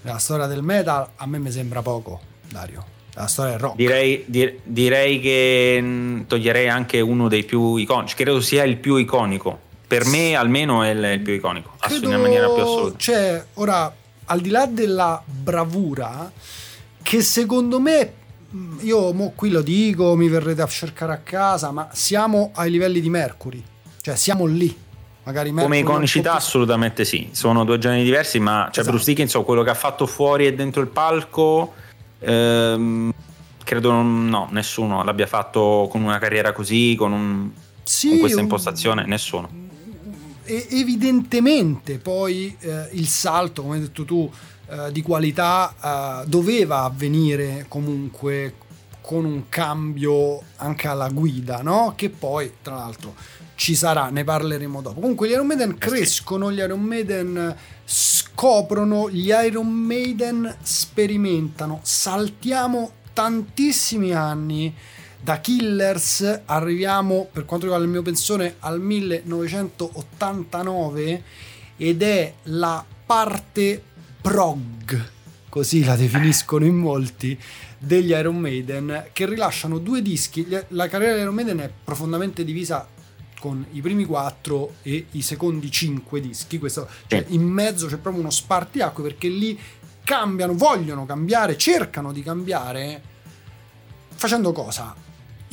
della 0.02 0.18
storia 0.18 0.48
del 0.48 0.64
metal. 0.64 1.08
A 1.16 1.26
me 1.28 1.38
mi 1.38 1.52
sembra 1.52 1.82
poco, 1.82 2.20
Dario. 2.50 2.86
La 3.14 3.28
storia 3.28 3.52
del 3.52 3.60
rock. 3.62 3.76
Direi, 3.76 4.24
dir, 4.28 4.60
direi 4.64 5.22
che 5.22 5.78
mm, 5.80 6.22
toglierei 6.24 6.68
anche 6.68 7.00
uno 7.00 7.28
dei 7.28 7.44
più 7.44 7.76
iconici. 7.76 8.16
Credo 8.16 8.42
sia 8.42 8.64
il 8.64 8.78
più 8.78 8.96
iconico. 8.96 9.72
Per 9.98 10.06
me, 10.08 10.36
almeno, 10.36 10.84
è 10.84 10.90
il, 10.90 11.20
più 11.22 11.34
iconico. 11.34 11.74
Credo, 11.80 12.12
in 12.12 12.22
maniera 12.22 12.50
più 12.50 12.64
assoluta. 12.64 12.98
Cioè, 12.98 13.46
ora 13.56 13.94
al 14.26 14.40
di 14.40 14.50
là 14.50 14.66
della 14.66 15.22
bravura, 15.26 16.32
che 17.02 17.22
secondo 17.22 17.80
me 17.80 18.14
mm, 18.54 18.78
io 18.82 19.14
mo 19.14 19.34
qui 19.36 19.50
lo 19.50 19.62
dico, 19.62 20.16
mi 20.16 20.28
verrete 20.30 20.62
a 20.62 20.68
cercare 20.68 21.14
a 21.14 21.18
casa, 21.18 21.72
ma 21.72 21.90
siamo 21.92 22.52
ai 22.56 22.72
livelli 22.72 23.02
di 23.02 23.10
Mercury, 23.10 23.64
cioè 24.02 24.16
siamo 24.16 24.46
lì. 24.46 24.82
Magari 25.26 25.52
Mercury 25.52 25.82
Come 25.82 25.92
iconicità 25.92 26.32
più... 26.32 26.40
assolutamente 26.40 27.06
sì, 27.06 27.30
sono 27.32 27.64
due 27.64 27.78
generi 27.78 28.04
diversi, 28.04 28.40
ma 28.40 28.64
cioè, 28.66 28.82
esatto. 28.82 28.90
Bruce 28.90 29.06
Dickinson 29.06 29.44
quello 29.44 29.64
che 29.64 29.70
ha 29.70 29.76
fatto 29.76 30.06
fuori 30.06 30.46
e 30.46 30.54
dentro 30.54 30.82
il 30.82 30.88
palco, 30.88 31.74
ehm, 32.20 33.14
credo 33.64 33.92
non, 33.92 34.28
no, 34.28 34.50
nessuno 34.52 35.04
l'abbia 35.04 35.28
fatto 35.28 35.88
con 35.90 36.04
una 36.04 36.18
carriera 36.18 36.52
così, 36.52 36.96
con, 36.98 37.14
un, 37.14 37.50
sì, 37.84 38.10
con 38.10 38.20
questa 38.20 38.42
impostazione, 38.42 39.04
un... 39.04 39.10
nessuno. 39.10 39.63
E 40.46 40.68
evidentemente 40.72 42.00
poi 42.00 42.56
eh, 42.60 42.90
il 42.92 43.08
salto, 43.08 43.62
come 43.62 43.76
hai 43.76 43.82
detto 43.82 44.06
tu, 44.06 44.30
eh, 44.68 44.92
di 44.92 45.02
qualità 45.02 45.74
eh, 46.24 46.28
doveva 46.28 46.84
avvenire 46.84 47.66
comunque 47.68 48.56
con 49.02 49.26
un 49.26 49.50
cambio 49.50 50.42
anche 50.58 50.88
alla 50.88 51.10
guida, 51.10 51.62
no? 51.62 51.94
Che 51.96 52.10
poi, 52.10 52.52
tra 52.62 52.76
l'altro, 52.76 53.14
ci 53.56 53.76
sarà, 53.76 54.10
ne 54.10 54.24
parleremo 54.24 54.82
dopo. 54.82 55.00
Comunque 55.00 55.28
gli 55.28 55.32
Iron 55.32 55.48
Maiden 55.48 55.72
eh 55.72 55.78
crescono, 55.78 56.52
gli 56.52 56.60
Iron 56.60 56.82
Maiden 56.82 57.56
scoprono, 57.86 59.10
gli 59.10 59.28
Iron 59.28 59.68
Maiden 59.68 60.56
sperimentano, 60.62 61.80
saltiamo 61.84 62.92
tantissimi 63.14 64.14
anni 64.14 64.74
da 65.24 65.40
Killers 65.40 66.42
arriviamo 66.46 67.28
per 67.32 67.46
quanto 67.46 67.66
riguarda 67.66 67.88
il 67.88 67.94
mio 67.94 68.02
pensione 68.02 68.56
al 68.60 68.82
1989 68.82 71.24
ed 71.78 72.02
è 72.02 72.34
la 72.44 72.86
parte 73.06 73.82
prog 74.22 75.12
così 75.48 75.86
la 75.86 75.96
definiscono 75.96 76.66
in 76.66 76.76
molti 76.76 77.40
degli 77.78 78.10
Iron 78.10 78.38
Maiden 78.38 79.06
che 79.14 79.26
rilasciano 79.26 79.78
due 79.78 80.02
dischi. 80.02 80.46
La 80.70 80.90
carriera 80.90 81.16
di 81.16 81.22
Iron 81.22 81.36
Maiden 81.36 81.60
è 81.60 81.72
profondamente 81.84 82.44
divisa 82.44 82.86
con 83.40 83.66
i 83.72 83.80
primi 83.80 84.04
quattro 84.04 84.74
e 84.82 85.06
i 85.12 85.22
secondi 85.22 85.72
cinque 85.72 86.20
dischi. 86.20 86.60
Questo, 86.60 86.90
cioè, 87.08 87.24
in 87.30 87.44
mezzo 87.44 87.88
c'è 87.88 87.96
proprio 87.98 88.24
uno 88.24 88.32
spartiacque 88.32 89.04
perché 89.04 89.30
lì 89.30 89.58
cambiano 90.04 90.54
vogliono 90.54 91.06
cambiare 91.06 91.56
cercano 91.56 92.12
di 92.12 92.22
cambiare 92.24 93.02
facendo 94.16 94.52
cosa? 94.54 95.03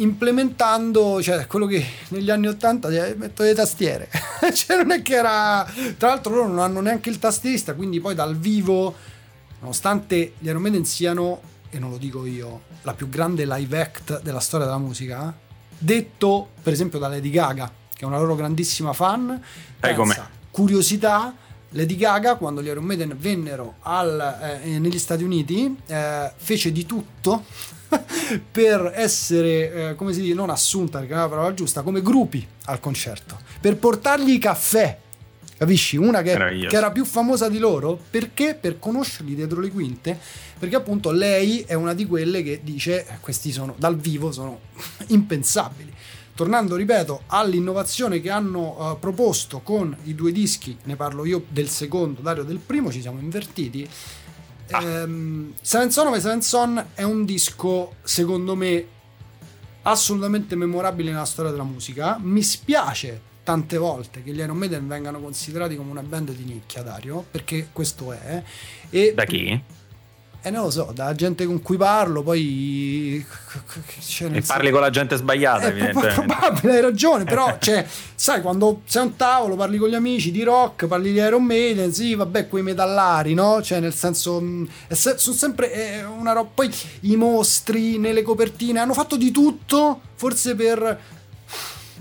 Implementando 0.00 1.22
cioè, 1.22 1.46
quello 1.46 1.66
che 1.66 1.84
negli 2.08 2.30
anni 2.30 2.48
80 2.48 2.88
metto 3.16 3.42
le 3.42 3.54
tastiere. 3.54 4.08
Cioè 4.52 4.78
non 4.78 4.90
è 4.90 5.02
che 5.02 5.14
era 5.14 5.70
tra 5.98 6.08
l'altro 6.08 6.34
loro 6.34 6.48
non 6.48 6.60
hanno 6.60 6.80
neanche 6.80 7.10
il 7.10 7.18
tastierista 7.18 7.74
quindi 7.74 8.00
poi 8.00 8.14
dal 8.14 8.36
vivo 8.36 8.94
nonostante 9.60 10.32
gli 10.38 10.46
Iron 10.46 10.62
Maiden 10.62 10.86
siano 10.86 11.42
e 11.68 11.78
non 11.78 11.90
lo 11.90 11.98
dico 11.98 12.24
io 12.24 12.62
la 12.82 12.94
più 12.94 13.10
grande 13.10 13.44
live 13.46 13.80
act 13.80 14.22
della 14.22 14.40
storia 14.40 14.64
della 14.64 14.78
musica 14.78 15.36
detto 15.76 16.48
per 16.62 16.72
esempio 16.72 16.98
da 16.98 17.08
Lady 17.08 17.28
Gaga 17.28 17.70
che 17.92 18.02
è 18.02 18.04
una 18.06 18.18
loro 18.18 18.34
grandissima 18.34 18.94
fan 18.94 19.40
pensa, 19.78 20.28
curiosità 20.50 21.34
Lady 21.70 21.96
Gaga 21.96 22.34
quando 22.34 22.62
gli 22.62 22.66
Iron 22.66 22.84
Maiden 22.84 23.16
vennero 23.18 23.76
al, 23.80 24.60
eh, 24.62 24.78
negli 24.78 24.98
Stati 24.98 25.22
Uniti 25.22 25.76
eh, 25.86 26.32
fece 26.36 26.72
di 26.72 26.84
tutto 26.84 27.44
per 28.50 28.92
essere, 28.94 29.90
eh, 29.90 29.94
come 29.94 30.12
si 30.12 30.22
dice, 30.22 30.34
non 30.34 30.50
assunta, 30.50 30.98
perché 30.98 31.14
è 31.14 31.16
la 31.16 31.28
parola 31.28 31.54
giusta, 31.54 31.82
come 31.82 32.02
gruppi 32.02 32.46
al 32.66 32.80
concerto, 32.80 33.38
per 33.60 33.76
portargli 33.76 34.38
caffè. 34.38 34.98
Capisci? 35.56 35.98
Una 35.98 36.22
che, 36.22 36.32
che, 36.68 36.74
era 36.74 36.90
più 36.90 37.04
famosa 37.04 37.50
di 37.50 37.58
loro 37.58 38.00
perché? 38.08 38.54
Per 38.58 38.78
conoscerli 38.78 39.34
dietro 39.34 39.60
le 39.60 39.70
quinte, 39.70 40.18
perché 40.58 40.74
appunto 40.74 41.10
lei 41.10 41.60
è 41.66 41.74
una 41.74 41.92
di 41.92 42.06
quelle 42.06 42.42
che 42.42 42.60
dice 42.62 43.06
eh, 43.06 43.18
questi 43.20 43.52
sono 43.52 43.74
dal 43.76 43.98
vivo 43.98 44.32
sono 44.32 44.60
impensabili. 45.08 45.92
Tornando, 46.40 46.74
ripeto, 46.74 47.24
all'innovazione 47.26 48.18
che 48.18 48.30
hanno 48.30 48.92
uh, 48.92 48.98
proposto 48.98 49.60
con 49.60 49.94
i 50.04 50.14
due 50.14 50.32
dischi, 50.32 50.74
ne 50.84 50.96
parlo 50.96 51.26
io 51.26 51.44
del 51.46 51.68
secondo, 51.68 52.22
Dario 52.22 52.44
del 52.44 52.56
primo, 52.56 52.90
ci 52.90 53.02
siamo 53.02 53.20
invertiti 53.20 53.86
Ah. 54.70 54.82
Ehm, 54.82 55.52
Seven 55.60 55.90
Son 55.90 56.06
of 56.06 56.16
Seven 56.16 56.40
Son 56.40 56.86
è 56.94 57.02
un 57.02 57.26
disco, 57.26 57.96
secondo 58.02 58.54
me, 58.54 58.86
assolutamente 59.82 60.56
memorabile 60.56 61.10
nella 61.10 61.26
storia 61.26 61.50
della 61.50 61.64
musica. 61.64 62.18
Mi 62.18 62.42
spiace 62.42 63.20
tante 63.42 63.76
volte 63.76 64.22
che 64.22 64.32
gli 64.32 64.38
Iron 64.38 64.56
Maiden 64.56 64.88
vengano 64.88 65.20
considerati 65.20 65.76
come 65.76 65.90
una 65.90 66.02
band 66.02 66.30
di 66.30 66.44
nicchia, 66.44 66.82
Dario, 66.82 67.22
perché 67.30 67.68
questo 67.70 68.12
è. 68.12 68.42
E 68.88 69.12
da 69.14 69.24
chi? 69.24 69.62
E 70.42 70.48
eh, 70.48 70.50
non 70.50 70.64
lo 70.64 70.70
so, 70.70 70.90
da 70.94 71.14
gente 71.14 71.44
con 71.44 71.60
cui 71.60 71.76
parlo, 71.76 72.22
poi... 72.22 73.22
Cioè, 74.06 74.30
e 74.32 74.40
parli 74.40 74.70
con 74.70 74.80
la 74.80 74.88
gente 74.88 75.16
sbagliata, 75.16 75.66
è 75.66 75.68
evidentemente. 75.68 76.14
probabile, 76.24 76.72
hai 76.76 76.80
ragione, 76.80 77.24
però, 77.24 77.58
cioè, 77.58 77.86
sai, 78.14 78.40
quando 78.40 78.80
sei 78.86 79.02
a 79.02 79.04
un 79.04 79.16
tavolo, 79.16 79.54
parli 79.56 79.76
con 79.76 79.90
gli 79.90 79.94
amici 79.94 80.30
di 80.30 80.42
rock, 80.42 80.86
parli 80.86 81.12
di 81.12 81.18
Iron 81.18 81.44
Maiden, 81.44 81.92
sì, 81.92 82.14
vabbè, 82.14 82.48
quei 82.48 82.62
metallari, 82.62 83.34
no? 83.34 83.60
Cioè, 83.60 83.80
nel 83.80 83.92
senso, 83.92 84.40
mm, 84.40 84.64
se, 84.88 85.18
sono 85.18 85.36
sempre 85.36 85.72
eh, 85.72 86.04
una 86.04 86.32
roba... 86.32 86.48
Poi 86.54 86.74
i 87.00 87.16
mostri 87.16 87.98
nelle 87.98 88.22
copertine 88.22 88.80
hanno 88.80 88.94
fatto 88.94 89.18
di 89.18 89.30
tutto, 89.30 90.00
forse 90.14 90.54
per 90.54 91.00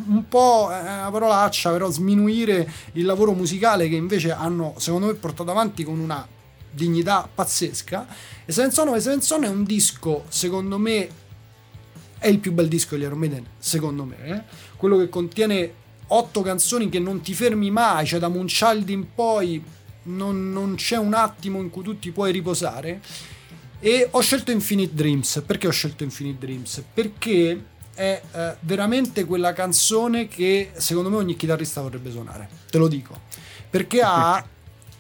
un 0.08 0.29
po' 0.29 0.69
eh, 0.72 0.79
una 0.79 1.10
parolaccia, 1.12 1.72
però 1.72 1.89
sminuire 1.89 2.72
il 2.93 3.03
lavoro 3.03 3.34
musicale 3.34 3.89
che 3.89 3.96
invece 3.96 4.31
hanno, 4.31 4.75
secondo 4.77 5.08
me, 5.08 5.13
portato 5.15 5.51
avanti 5.51 5.84
con 5.84 6.00
una 6.00 6.25
dignità 6.71 7.29
pazzesca. 7.33 8.07
E 8.45 8.51
Seven 8.51 8.71
Son 8.71 8.88
of 8.89 8.97
Seven 8.97 9.21
Son 9.21 9.43
è 9.43 9.47
un 9.47 9.63
disco, 9.63 10.25
secondo 10.29 10.77
me, 10.77 11.09
è 12.17 12.27
il 12.27 12.39
più 12.39 12.51
bel 12.51 12.67
disco 12.67 12.95
degli 12.95 13.05
Iron 13.05 13.19
Maiden, 13.19 13.45
secondo 13.57 14.03
me. 14.03 14.25
Eh? 14.25 14.43
Quello 14.75 14.97
che 14.97 15.09
contiene 15.09 15.73
otto 16.07 16.41
canzoni 16.41 16.89
che 16.89 16.99
non 16.99 17.21
ti 17.21 17.33
fermi 17.33 17.71
mai, 17.71 18.05
cioè 18.05 18.19
da 18.19 18.27
Moonchild 18.27 18.89
in 18.89 19.13
poi 19.13 19.63
non, 20.03 20.51
non 20.51 20.75
c'è 20.75 20.97
un 20.97 21.13
attimo 21.13 21.59
in 21.59 21.69
cui 21.69 21.83
tu 21.83 21.99
ti 21.99 22.11
puoi 22.11 22.31
riposare. 22.31 23.01
E 23.79 24.07
ho 24.11 24.19
scelto 24.19 24.51
Infinite 24.51 24.93
Dreams. 24.93 25.43
Perché 25.45 25.67
ho 25.67 25.71
scelto 25.71 26.03
Infinite 26.03 26.45
Dreams? 26.45 26.83
Perché 26.93 27.63
è 27.93 28.21
eh, 28.31 28.55
veramente 28.61 29.25
quella 29.25 29.53
canzone 29.53 30.27
che 30.27 30.71
secondo 30.75 31.09
me 31.09 31.17
ogni 31.17 31.35
chitarrista 31.35 31.81
vorrebbe 31.81 32.11
suonare. 32.11 32.49
Te 32.69 32.77
lo 32.77 32.88
dico. 32.88 33.21
Perché 33.69 34.01
ha 34.03 34.43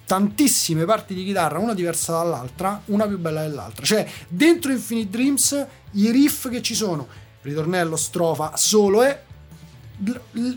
tantissime 0.09 0.85
parti 0.85 1.13
di 1.13 1.23
chitarra, 1.23 1.59
una 1.59 1.75
diversa 1.75 2.13
dall'altra, 2.13 2.81
una 2.85 3.05
più 3.05 3.19
bella 3.19 3.41
dell'altra. 3.41 3.85
Cioè, 3.85 4.09
dentro 4.27 4.71
Infinite 4.71 5.11
Dreams, 5.11 5.67
i 5.91 6.09
riff 6.09 6.49
che 6.49 6.63
ci 6.63 6.73
sono, 6.73 7.07
ritornello, 7.43 7.95
strofa, 7.95 8.53
solo 8.55 9.03
è 9.03 9.21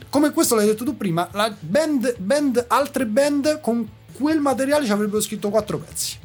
come 0.09 0.31
questo 0.31 0.55
l'hai 0.55 0.65
detto 0.65 0.85
tu 0.85 0.97
prima, 0.97 1.29
band, 1.61 2.17
band, 2.17 2.65
altre 2.69 3.05
band 3.05 3.61
con 3.61 3.87
quel 4.13 4.41
materiale 4.41 4.87
ci 4.87 4.93
avrebbero 4.93 5.21
scritto 5.21 5.51
quattro 5.51 5.77
pezzi. 5.77 6.17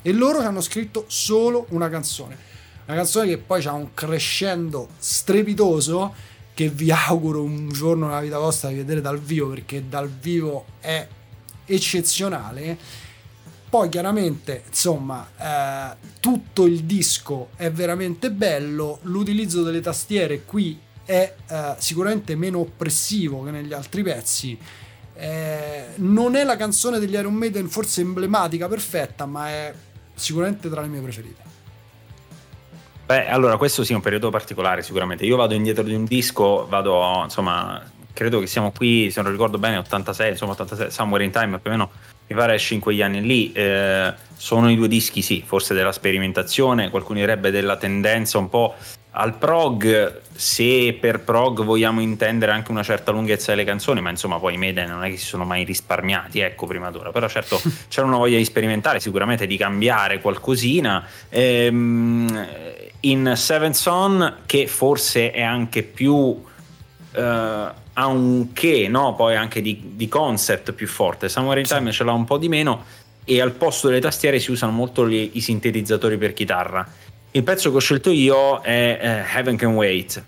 E 0.00 0.12
loro 0.12 0.38
ci 0.38 0.46
hanno 0.46 0.60
scritto 0.60 1.04
solo 1.08 1.66
una 1.70 1.88
canzone. 1.88 2.36
Una 2.86 2.96
canzone 2.96 3.26
che 3.26 3.38
poi 3.38 3.64
ha 3.64 3.72
un 3.72 3.92
crescendo 3.92 4.90
strepitoso 4.98 6.14
che 6.54 6.68
vi 6.68 6.92
auguro 6.92 7.42
un 7.42 7.70
giorno 7.70 8.06
nella 8.06 8.20
vita 8.20 8.38
vostra 8.38 8.68
di 8.68 8.76
vedere 8.76 9.00
dal 9.00 9.18
vivo 9.18 9.48
perché 9.48 9.88
dal 9.88 10.08
vivo 10.08 10.66
è 10.78 11.08
eccezionale. 11.64 12.78
Poi 13.68 13.88
chiaramente, 13.88 14.64
insomma, 14.68 15.28
eh, 15.38 15.96
tutto 16.20 16.66
il 16.66 16.84
disco 16.84 17.50
è 17.56 17.70
veramente 17.70 18.30
bello, 18.30 18.98
l'utilizzo 19.02 19.62
delle 19.62 19.80
tastiere 19.80 20.44
qui 20.44 20.78
è 21.04 21.34
eh, 21.48 21.74
sicuramente 21.78 22.34
meno 22.36 22.58
oppressivo 22.58 23.42
che 23.42 23.50
negli 23.50 23.72
altri 23.72 24.02
pezzi. 24.02 24.58
Eh, 25.14 25.84
non 25.96 26.36
è 26.36 26.44
la 26.44 26.56
canzone 26.56 26.98
degli 26.98 27.14
Iron 27.14 27.34
Maiden 27.34 27.68
forse 27.68 28.02
emblematica, 28.02 28.68
perfetta, 28.68 29.24
ma 29.24 29.48
è 29.48 29.74
sicuramente 30.14 30.68
tra 30.68 30.80
le 30.80 30.88
mie 30.88 31.00
preferite. 31.00 31.42
Beh, 33.06 33.28
allora 33.28 33.56
questo 33.56 33.84
sì 33.84 33.92
è 33.92 33.94
un 33.94 34.00
periodo 34.00 34.30
particolare 34.30 34.82
sicuramente. 34.82 35.24
Io 35.24 35.36
vado 35.36 35.54
indietro 35.54 35.82
di 35.82 35.94
un 35.94 36.04
disco, 36.04 36.66
vado 36.68 37.22
insomma 37.24 37.82
credo 38.12 38.40
che 38.40 38.46
siamo 38.46 38.72
qui, 38.72 39.10
se 39.10 39.22
non 39.22 39.30
ricordo 39.30 39.58
bene, 39.58 39.78
86, 39.78 40.30
insomma 40.30 40.52
86, 40.52 40.90
Somewhere 40.90 41.24
in 41.24 41.30
Time, 41.30 41.58
più 41.58 41.70
o 41.70 41.74
meno 41.74 41.90
mi 42.32 42.36
pare 42.36 42.54
esce 42.54 42.74
in 42.74 42.80
quegli 42.80 43.02
anni 43.02 43.20
lì. 43.20 43.52
Eh, 43.52 44.12
sono 44.36 44.70
i 44.70 44.76
due 44.76 44.88
dischi, 44.88 45.22
sì, 45.22 45.42
forse 45.44 45.74
della 45.74 45.92
sperimentazione, 45.92 46.90
qualcuno 46.90 47.18
direbbe 47.20 47.50
della 47.50 47.76
tendenza 47.76 48.38
un 48.38 48.48
po' 48.48 48.74
al 49.14 49.34
prog, 49.34 50.20
se 50.32 50.96
per 50.98 51.20
prog 51.20 51.62
vogliamo 51.62 52.00
intendere 52.00 52.52
anche 52.52 52.70
una 52.70 52.82
certa 52.82 53.12
lunghezza 53.12 53.50
delle 53.52 53.64
canzoni, 53.64 54.00
ma 54.00 54.08
insomma 54.08 54.38
poi 54.38 54.54
i 54.54 54.56
Maiden 54.56 54.88
non 54.88 55.04
è 55.04 55.10
che 55.10 55.18
si 55.18 55.26
sono 55.26 55.44
mai 55.44 55.64
risparmiati, 55.64 56.40
ecco, 56.40 56.66
prima 56.66 56.90
d'ora, 56.90 57.10
però 57.10 57.28
certo 57.28 57.60
c'era 57.88 58.06
una 58.06 58.16
voglia 58.16 58.38
di 58.38 58.44
sperimentare, 58.44 59.00
sicuramente 59.00 59.46
di 59.46 59.56
cambiare 59.56 60.20
qualcosina. 60.20 61.06
Ehm, 61.28 62.48
in 63.00 63.32
Seven 63.36 63.74
Son, 63.74 64.38
che 64.46 64.66
forse 64.66 65.30
è 65.30 65.42
anche 65.42 65.82
più... 65.82 66.42
Uh, 67.14 67.80
ha 67.94 68.06
un 68.06 68.52
che, 68.52 68.88
no? 68.88 69.14
poi 69.14 69.36
anche 69.36 69.60
di, 69.60 69.92
di, 69.94 70.08
concept 70.08 70.72
più 70.72 70.86
forte. 70.86 71.28
Samurai 71.28 71.60
in 71.60 71.66
Time 71.66 71.92
ce 71.92 72.04
l'ha 72.04 72.12
un 72.12 72.24
po' 72.24 72.38
di 72.38 72.48
meno 72.48 72.84
e 73.24 73.40
al 73.40 73.52
posto 73.52 73.88
delle 73.88 74.00
tastiere 74.00 74.38
si 74.38 74.50
usano 74.50 74.72
molto 74.72 75.08
gli, 75.08 75.30
i 75.34 75.40
sintetizzatori 75.40 76.16
per 76.16 76.32
chitarra. 76.32 76.86
Il 77.30 77.42
pezzo 77.42 77.70
che 77.70 77.76
ho 77.76 77.80
scelto 77.80 78.10
io 78.10 78.60
è 78.60 78.98
uh, 79.00 79.36
Heaven 79.36 79.56
Can 79.56 79.74
Wait. 79.74 80.22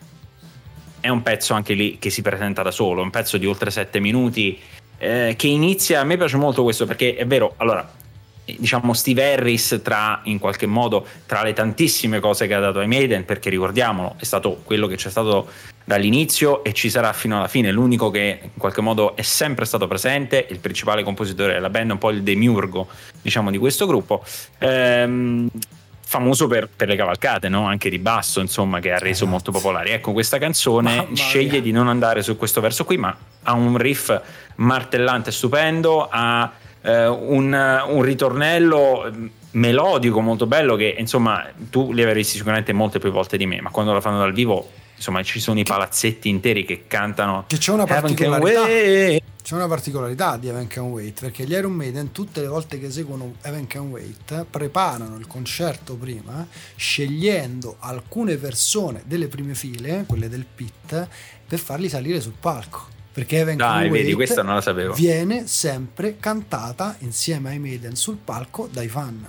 È 1.00 1.08
un 1.08 1.22
pezzo 1.22 1.52
anche 1.54 1.74
lì 1.74 1.98
che 1.98 2.10
si 2.10 2.22
presenta 2.22 2.62
da 2.62 2.70
solo, 2.70 3.02
un 3.02 3.10
pezzo 3.10 3.36
di 3.36 3.46
oltre 3.46 3.70
7 3.70 4.00
minuti 4.00 4.58
eh, 4.96 5.34
che 5.36 5.46
inizia, 5.46 6.00
a 6.00 6.04
me 6.04 6.16
piace 6.16 6.36
molto 6.36 6.62
questo 6.62 6.86
perché 6.86 7.14
è 7.14 7.26
vero, 7.26 7.54
allora 7.58 7.86
diciamo 8.44 8.92
Steve 8.92 9.32
Harris 9.32 9.80
tra 9.82 10.20
in 10.24 10.38
qualche 10.38 10.66
modo 10.66 11.06
tra 11.26 11.42
le 11.42 11.52
tantissime 11.52 12.20
cose 12.20 12.46
che 12.46 12.54
ha 12.54 12.60
dato 12.60 12.78
ai 12.78 12.86
Maiden 12.86 13.24
perché 13.24 13.48
ricordiamolo 13.48 14.16
è 14.18 14.24
stato 14.24 14.60
quello 14.64 14.86
che 14.86 14.96
c'è 14.96 15.08
stato 15.08 15.48
dall'inizio 15.84 16.62
e 16.62 16.72
ci 16.72 16.90
sarà 16.90 17.12
fino 17.12 17.36
alla 17.36 17.48
fine 17.48 17.70
l'unico 17.70 18.10
che 18.10 18.40
in 18.42 18.58
qualche 18.58 18.80
modo 18.80 19.16
è 19.16 19.22
sempre 19.22 19.64
stato 19.64 19.86
presente 19.86 20.46
il 20.50 20.58
principale 20.58 21.02
compositore 21.02 21.54
della 21.54 21.70
band 21.70 21.92
un 21.92 21.98
po' 21.98 22.10
il 22.10 22.22
demiurgo 22.22 22.86
diciamo 23.22 23.50
di 23.50 23.58
questo 23.58 23.86
gruppo 23.86 24.22
ehm, 24.58 25.48
famoso 26.06 26.46
per, 26.46 26.68
per, 26.68 26.86
le 26.86 26.94
cavalcate, 26.94 27.48
no? 27.48 27.66
anche 27.66 27.90
di 27.90 27.98
basso, 27.98 28.40
insomma, 28.40 28.78
che 28.78 28.92
ha 28.92 28.98
reso 28.98 29.24
esatto. 29.24 29.30
molto 29.30 29.50
popolare. 29.50 29.94
Ecco, 29.94 30.12
questa 30.12 30.38
canzone 30.38 30.96
Mamma 30.96 31.16
sceglie 31.16 31.52
mia. 31.52 31.60
di 31.62 31.72
non 31.72 31.88
andare 31.88 32.22
su 32.22 32.36
questo 32.36 32.60
verso 32.60 32.84
qui, 32.84 32.98
ma 32.98 33.16
ha 33.42 33.52
un 33.52 33.76
riff 33.78 34.16
martellante 34.56 35.32
stupendo, 35.32 36.06
ha 36.08 36.52
eh, 36.84 37.06
un, 37.06 37.82
un, 37.88 38.02
ritornello 38.02 39.10
melodico 39.52 40.20
molto 40.20 40.46
bello 40.46 40.76
che 40.76 40.94
insomma 40.98 41.46
tu 41.70 41.92
li 41.92 42.02
avrei 42.02 42.16
visti 42.16 42.36
sicuramente 42.36 42.72
molte 42.72 42.98
più 42.98 43.10
volte 43.10 43.36
di 43.36 43.46
me, 43.46 43.60
ma 43.60 43.70
quando 43.70 43.92
la 43.92 44.00
fanno 44.00 44.18
dal 44.18 44.32
vivo 44.32 44.68
insomma 44.96 45.22
ci 45.22 45.40
sono 45.40 45.58
i 45.58 45.64
palazzetti 45.64 46.28
interi 46.28 46.64
che 46.64 46.84
cantano 46.86 47.44
che 47.48 47.58
c'è 47.58 47.72
una 47.72 47.84
particolarità. 47.84 48.66
c'è 49.42 49.54
una 49.54 49.66
particolarità 49.66 50.36
di 50.36 50.48
Evan 50.48 50.66
Can 50.68 50.84
Wait 50.84 51.20
perché 51.20 51.44
gli 51.44 51.52
Iron 51.52 51.72
Maiden 51.72 52.12
tutte 52.12 52.40
le 52.40 52.46
volte 52.46 52.78
che 52.78 52.86
eseguono 52.86 53.34
Evan 53.42 53.66
Can 53.66 53.88
Wait 53.90 54.46
preparano 54.48 55.16
il 55.16 55.26
concerto 55.26 55.96
prima 55.96 56.46
scegliendo 56.76 57.76
alcune 57.80 58.36
persone 58.36 59.02
delle 59.06 59.26
prime 59.26 59.54
file 59.54 60.04
quelle 60.06 60.28
del 60.28 60.46
pit 60.52 61.08
per 61.46 61.58
farli 61.58 61.88
salire 61.88 62.20
sul 62.20 62.34
palco 62.38 62.92
perché 63.14 63.38
Evan 63.38 63.56
Dai, 63.56 63.88
vedi, 63.90 64.12
questa 64.12 64.42
non 64.42 64.56
la 64.56 64.60
sapevo. 64.60 64.92
viene 64.94 65.46
sempre 65.46 66.16
cantata 66.18 66.96
insieme 66.98 67.50
ai 67.50 67.60
Maiden 67.60 67.94
sul 67.94 68.18
palco 68.22 68.68
dai 68.70 68.88
fan. 68.88 69.24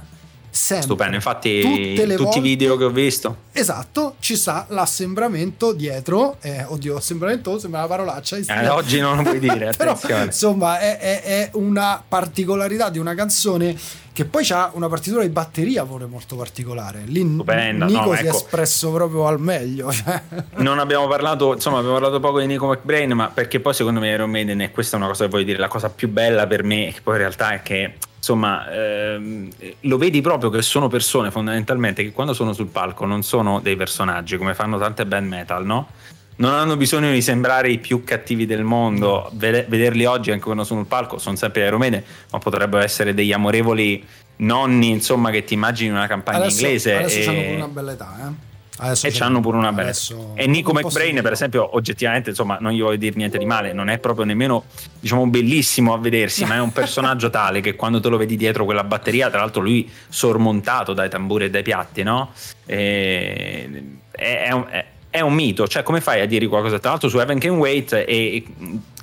Sempre. 0.55 0.85
Stupendo, 0.85 1.15
infatti 1.15 1.59
tutti 1.59 2.15
volte, 2.15 2.37
i 2.37 2.41
video 2.41 2.77
che 2.77 2.85
ho 2.85 2.89
visto. 2.89 3.35
Esatto, 3.51 4.15
ci 4.19 4.37
sta 4.37 4.65
l'assembramento 4.69 5.73
dietro, 5.73 6.37
eh, 6.39 6.63
oddio, 6.63 6.95
assembramento 6.95 7.59
sembra 7.59 7.79
una 7.79 7.89
parolaccia. 7.89 8.37
Eh, 8.37 8.69
oggi 8.69 9.01
non 9.01 9.17
lo 9.17 9.23
puoi 9.23 9.39
dire, 9.39 9.73
Però, 9.77 9.99
insomma, 10.23 10.79
è, 10.79 10.97
è, 10.97 11.21
è 11.23 11.49
una 11.55 12.01
particolarità 12.07 12.89
di 12.89 12.99
una 12.99 13.13
canzone 13.13 13.75
che 14.13 14.23
poi 14.23 14.47
ha 14.51 14.71
una 14.73 14.87
partitura 14.87 15.23
di 15.23 15.27
batteria 15.27 15.83
pure 15.83 16.05
molto 16.05 16.37
particolare. 16.37 17.01
Lì 17.05 17.19
Stupenda, 17.33 17.85
Nico 17.85 18.11
no, 18.11 18.15
si 18.15 18.25
ecco. 18.25 18.33
è 18.33 18.35
espresso 18.37 18.91
proprio 18.93 19.27
al 19.27 19.41
meglio. 19.41 19.91
Cioè. 19.91 20.21
Non 20.55 20.79
abbiamo 20.79 21.05
parlato, 21.09 21.53
insomma, 21.53 21.79
abbiamo 21.79 21.97
parlato 21.97 22.21
poco 22.21 22.39
di 22.39 22.45
Nico 22.45 22.67
McBrain, 22.67 23.11
ma 23.11 23.27
perché 23.27 23.59
poi 23.59 23.73
secondo 23.73 23.99
me 23.99 24.09
Iron 24.09 24.29
Maiden, 24.29 24.61
e 24.61 24.71
questa 24.71 24.95
è 24.95 24.99
una 24.99 25.09
cosa 25.09 25.25
che 25.25 25.31
voglio 25.31 25.43
dire, 25.43 25.57
la 25.57 25.67
cosa 25.67 25.89
più 25.89 26.07
bella 26.07 26.47
per 26.47 26.63
me, 26.63 26.93
che 26.93 27.01
poi 27.03 27.15
in 27.15 27.19
realtà 27.19 27.51
è 27.51 27.61
che 27.61 27.95
insomma, 28.25 28.67
ehm, 28.71 29.49
lo 29.81 29.97
vedi 29.99 30.19
proprio 30.21 30.49
che 30.49 30.63
sono 30.63 30.87
persone 30.87 31.29
fondamentalmente 31.29 32.03
che 32.03 32.11
quando 32.11 32.33
sono 32.33 32.53
sul 32.53 32.67
palco 32.67 33.05
non 33.05 33.21
sono 33.21 33.59
dei 33.59 33.75
personaggi 33.75 34.35
come 34.37 34.55
fanno 34.55 34.79
tante 34.79 35.05
band 35.05 35.27
metal, 35.27 35.63
no? 35.63 35.89
non 36.37 36.51
hanno 36.51 36.75
bisogno 36.75 37.11
di 37.11 37.21
sembrare 37.21 37.69
i 37.69 37.77
più 37.77 38.03
cattivi 38.03 38.45
del 38.47 38.63
mondo. 38.63 39.29
Vederli 39.33 40.05
oggi 40.05 40.31
anche 40.31 40.43
quando 40.43 40.63
sono 40.63 40.81
sul 40.81 40.89
palco 40.89 41.19
sono 41.19 41.35
sempre 41.35 41.61
aeromede, 41.61 42.03
ma 42.31 42.39
potrebbero 42.39 42.83
essere 42.83 43.13
degli 43.13 43.31
amorevoli 43.31 44.03
nonni, 44.37 44.89
insomma, 44.89 45.29
che 45.29 45.43
ti 45.43 45.53
immagini 45.53 45.91
una 45.91 46.07
campagna 46.07 46.39
adesso, 46.39 46.61
inglese. 46.65 46.97
Adesso 46.97 47.31
e... 47.31 47.47
hanno 47.47 47.55
una 47.55 47.67
bella 47.67 47.91
età, 47.93 48.15
eh? 48.19 48.44
Adesso 48.77 49.07
e 49.07 49.13
hanno 49.19 49.39
pure 49.39 49.57
una 49.57 49.71
bella. 49.71 49.93
e 50.33 50.47
Nico 50.47 50.73
McBrain 50.73 51.21
per 51.21 51.31
esempio 51.31 51.75
oggettivamente 51.75 52.31
insomma 52.31 52.57
non 52.59 52.73
gli 52.73 52.81
voglio 52.81 52.97
dire 52.97 53.15
niente 53.15 53.37
di 53.37 53.45
male 53.45 53.71
non 53.71 53.87
è 53.87 53.99
proprio 53.99 54.25
nemmeno 54.25 54.65
diciamo 54.99 55.25
bellissimo 55.27 55.93
a 55.93 55.97
vedersi 55.97 56.43
ma 56.43 56.55
è 56.55 56.59
un 56.59 56.73
personaggio 56.73 57.29
tale 57.29 57.61
che 57.61 57.75
quando 57.75 58.01
te 58.01 58.09
lo 58.09 58.17
vedi 58.17 58.35
dietro 58.35 58.65
quella 58.65 58.83
batteria 58.83 59.29
tra 59.29 59.39
l'altro 59.39 59.61
lui 59.61 59.89
sormontato 60.09 60.93
dai 60.93 61.09
tamburi 61.09 61.45
e 61.45 61.49
dai 61.49 61.63
piatti 61.63 62.03
no? 62.03 62.31
E, 62.65 63.97
è, 64.11 64.43
è, 64.47 64.51
un, 64.51 64.65
è, 64.69 64.85
è 65.09 65.21
un 65.21 65.33
mito, 65.33 65.67
cioè 65.67 65.83
come 65.83 66.01
fai 66.01 66.21
a 66.21 66.25
dire 66.25 66.47
qualcosa? 66.47 66.79
Tra 66.79 66.89
l'altro 66.89 67.07
su 67.07 67.17
Heaven 67.19 67.39
Can 67.39 67.57
Wait 67.57 67.93
e 67.93 68.43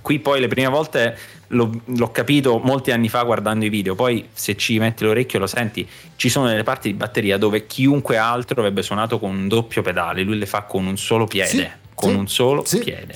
qui 0.03 0.19
poi 0.19 0.41
le 0.41 0.49
prime 0.49 0.69
volte 0.69 1.17
l'ho, 1.53 1.71
l'ho, 1.85 2.11
capito 2.11 2.59
molti 2.59 2.91
anni 2.91 3.09
fa 3.09 3.23
guardando 3.23 3.65
i 3.65 3.69
video, 3.69 3.95
poi 3.95 4.29
se 4.33 4.57
ci 4.57 4.79
metti 4.79 5.05
l'orecchio 5.05 5.39
lo 5.39 5.47
senti, 5.47 5.89
ci 6.17 6.29
sono 6.29 6.47
delle 6.47 6.63
parti 6.63 6.91
di 6.91 6.95
batteria 6.95 7.39
dove 7.39 7.67
chiunque 7.67 8.17
altro 8.17 8.61
avrebbe 8.61 8.83
suonato 8.83 9.19
con 9.19 9.31
un 9.31 9.49
doppio 9.49 9.83
pedale, 9.83 10.23
lui 10.23 10.39
le 10.39 10.47
fa 10.47 10.63
con 10.63 10.87
un 10.87 10.97
solo 10.97 11.27
piede, 11.27 11.49
sì, 11.49 11.69
con 11.95 12.11
sì, 12.11 12.17
un 12.17 12.29
solo 12.29 12.65
sì, 12.65 12.79
piede. 12.79 13.15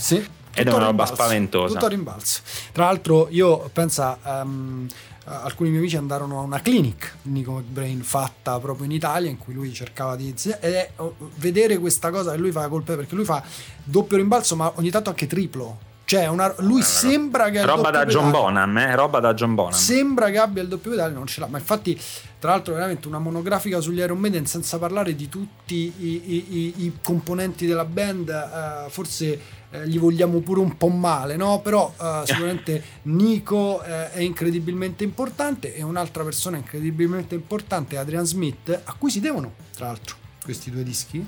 Ed 0.59 0.69
è 0.69 0.73
una 0.73 0.87
roba 0.87 1.05
spaventosa. 1.05 1.75
Tutto 1.75 1.85
a 1.85 1.89
rimbalzo. 1.91 2.41
Tra 2.73 2.85
l'altro 2.85 3.29
io 3.31 3.69
penso... 3.73 4.17
Um, 4.25 4.89
eh, 5.29 5.33
alcuni 5.33 5.71
miei 5.71 5.81
amici 5.81 5.97
andarono 5.97 6.39
a 6.39 6.43
una 6.43 6.61
clinic 6.61 7.17
Nico 7.23 7.55
McBrain 7.55 8.01
fatta 8.03 8.61
proprio 8.61 8.85
in 8.85 8.93
Italia 8.93 9.29
in 9.29 9.39
cui 9.39 9.55
lui 9.55 9.73
cercava 9.73 10.15
di 10.15 10.33
ed 10.61 10.91
oh, 10.97 11.17
vedere 11.39 11.79
questa 11.79 12.11
cosa 12.11 12.31
che 12.31 12.37
lui 12.37 12.53
fa 12.53 12.69
colpe 12.69 12.95
perché 12.95 13.17
lui 13.17 13.25
fa 13.25 13.43
doppio 13.83 14.19
rimbalzo 14.19 14.55
ma 14.55 14.71
ogni 14.77 14.91
tanto 14.91 15.11
anche 15.11 15.27
triplo 15.27 15.86
cioè 16.07 16.29
una, 16.29 16.55
lui 16.59 16.81
eh, 16.81 16.85
sembra 16.85 17.51
che 17.51 17.65
roba 17.67 17.91
da 17.91 18.07
John 18.07 18.31
Bonham 18.31 18.79
eh? 18.79 18.95
roba 18.95 19.21
da 19.21 19.35
John 19.35 19.55
Bonham 19.55 19.73
sembra 19.73 20.31
che 20.31 20.39
abbia 20.39 20.63
il 20.63 20.69
doppio 20.69 20.93
pedale 20.93 21.13
non 21.13 21.27
ce 21.27 21.41
l'ha 21.41 21.49
ma 21.49 21.59
infatti 21.59 22.01
tra 22.39 22.53
l'altro 22.53 22.75
veramente 22.75 23.09
una 23.09 23.19
monografica 23.19 23.81
sugli 23.81 23.99
Iron 23.99 24.19
Maiden 24.19 24.47
senza 24.47 24.79
parlare 24.79 25.17
di 25.17 25.29
tutti 25.29 25.75
i, 25.75 26.23
i, 26.27 26.47
i, 26.49 26.85
i 26.85 26.99
componenti 27.03 27.67
della 27.67 27.85
band 27.85 28.29
uh, 28.29 28.89
forse 28.89 29.65
eh, 29.71 29.89
gli 29.89 29.99
vogliamo 29.99 30.39
pure 30.41 30.61
un 30.61 30.77
po' 30.77 30.89
male, 30.89 31.37
no? 31.37 31.61
Però 31.61 31.93
eh, 32.01 32.23
sicuramente 32.27 32.83
Nico 33.03 33.83
eh, 33.83 34.13
è 34.13 34.21
incredibilmente 34.21 35.03
importante 35.03 35.75
e 35.75 35.83
un'altra 35.83 36.23
persona 36.23 36.57
incredibilmente 36.57 37.35
importante 37.35 37.97
è 37.97 37.99
Adrian 37.99 38.25
Smith, 38.25 38.81
a 38.85 38.95
cui 38.97 39.11
si 39.11 39.21
devono, 39.21 39.55
tra 39.75 39.87
l'altro, 39.87 40.17
questi 40.43 40.71
due 40.71 40.85
dischi, 40.85 41.27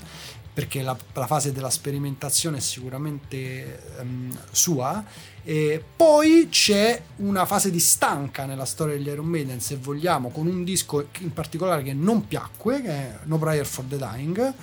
perché 0.58 0.82
la, 0.82 0.96
la 1.12 1.26
fase 1.28 1.52
della 1.52 1.70
sperimentazione 1.70 2.56
è 2.56 2.60
sicuramente 2.60 3.80
um, 4.00 4.36
sua. 4.50 5.04
E 5.44 5.80
poi 5.94 6.48
c'è 6.50 7.00
una 7.18 7.46
fase 7.46 7.70
di 7.70 7.78
stanca 7.78 8.44
nella 8.44 8.64
storia 8.64 8.96
degli 8.96 9.06
Iron 9.06 9.26
Maiden, 9.26 9.60
se 9.60 9.76
vogliamo, 9.76 10.30
con 10.30 10.48
un 10.48 10.64
disco 10.64 11.10
in 11.20 11.32
particolare 11.32 11.84
che 11.84 11.92
non 11.92 12.26
piacque, 12.26 12.82
che 12.82 12.88
è 12.88 13.18
No 13.26 13.38
Prayer 13.38 13.64
for 13.64 13.84
the 13.84 13.98
Dying, 13.98 14.54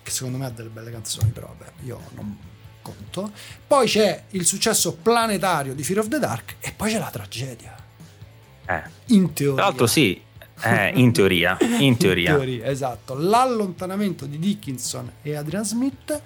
che 0.00 0.10
secondo 0.12 0.38
me 0.38 0.46
ha 0.46 0.50
delle 0.50 0.68
belle 0.68 0.92
canzoni, 0.92 1.30
però 1.30 1.48
vabbè, 1.58 1.72
io 1.86 1.98
non, 2.14 2.38
conto. 2.80 3.32
Poi 3.66 3.88
c'è 3.88 4.26
il 4.30 4.46
successo 4.46 4.94
planetario 4.94 5.74
di 5.74 5.82
Fear 5.82 5.98
of 5.98 6.08
the 6.08 6.20
Dark 6.20 6.54
e 6.60 6.70
poi 6.70 6.92
c'è 6.92 7.00
la 7.00 7.10
tragedia. 7.10 7.76
Eh. 8.64 8.82
In 9.06 9.32
teoria. 9.32 9.56
Tra 9.56 9.64
l'altro 9.64 9.88
sì, 9.88 10.22
eh, 10.62 10.92
in 10.94 11.12
teoria. 11.12 11.56
In 11.60 11.96
teoria. 11.96 12.30
in 12.30 12.36
teoria, 12.36 12.66
esatto. 12.66 13.14
L'allontanamento 13.14 14.26
di 14.26 14.38
Dickinson 14.38 15.10
e 15.22 15.34
Adrian 15.34 15.64
Smith 15.64 16.20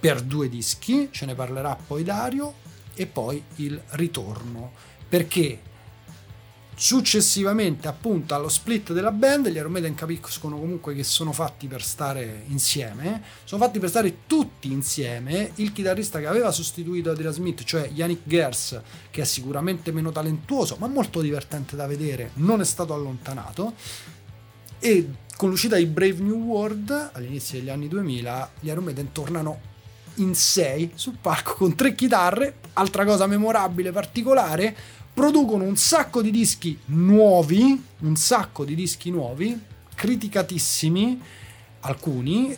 per 0.00 0.22
due 0.22 0.48
dischi, 0.48 1.08
ce 1.10 1.26
ne 1.26 1.34
parlerà 1.34 1.76
poi 1.86 2.04
Dario, 2.04 2.54
e 2.94 3.06
poi 3.06 3.42
il 3.56 3.80
ritorno. 3.90 4.72
Perché 5.08 5.60
Successivamente, 6.80 7.88
appunto, 7.88 8.36
allo 8.36 8.48
split 8.48 8.92
della 8.92 9.10
band, 9.10 9.48
gli 9.48 9.56
Iron 9.56 9.72
Maiden 9.72 9.96
capiscono 9.96 10.60
comunque 10.60 10.94
che 10.94 11.02
sono 11.02 11.32
fatti 11.32 11.66
per 11.66 11.82
stare 11.82 12.44
insieme. 12.46 13.20
Sono 13.42 13.64
fatti 13.64 13.80
per 13.80 13.88
stare 13.88 14.18
tutti 14.28 14.70
insieme. 14.70 15.50
Il 15.56 15.72
chitarrista 15.72 16.20
che 16.20 16.26
aveva 16.26 16.52
sostituito 16.52 17.10
Adrian 17.10 17.32
Smith, 17.32 17.64
cioè 17.64 17.90
Yannick 17.92 18.22
Gers, 18.22 18.80
che 19.10 19.22
è 19.22 19.24
sicuramente 19.24 19.90
meno 19.90 20.12
talentuoso, 20.12 20.76
ma 20.78 20.86
molto 20.86 21.20
divertente 21.20 21.74
da 21.74 21.88
vedere, 21.88 22.30
non 22.34 22.60
è 22.60 22.64
stato 22.64 22.94
allontanato. 22.94 23.74
E 24.78 25.08
con 25.36 25.50
l'uscita 25.50 25.74
di 25.74 25.86
Brave 25.86 26.22
New 26.22 26.44
World, 26.44 27.10
all'inizio 27.12 27.58
degli 27.58 27.70
anni 27.70 27.88
2000, 27.88 28.50
gli 28.60 28.68
Iron 28.68 28.84
Maiden 28.84 29.10
tornano 29.10 29.68
in 30.18 30.34
sei 30.36 30.92
sul 30.94 31.16
palco 31.20 31.54
con 31.54 31.74
tre 31.74 31.96
chitarre. 31.96 32.58
Altra 32.74 33.04
cosa 33.04 33.26
memorabile, 33.26 33.90
particolare 33.90 34.76
producono 35.18 35.64
un 35.64 35.76
sacco 35.76 36.22
di 36.22 36.30
dischi 36.30 36.78
nuovi, 36.86 37.84
un 38.02 38.14
sacco 38.14 38.64
di 38.64 38.76
dischi 38.76 39.10
nuovi, 39.10 39.60
criticatissimi, 39.92 41.20
alcuni, 41.80 42.56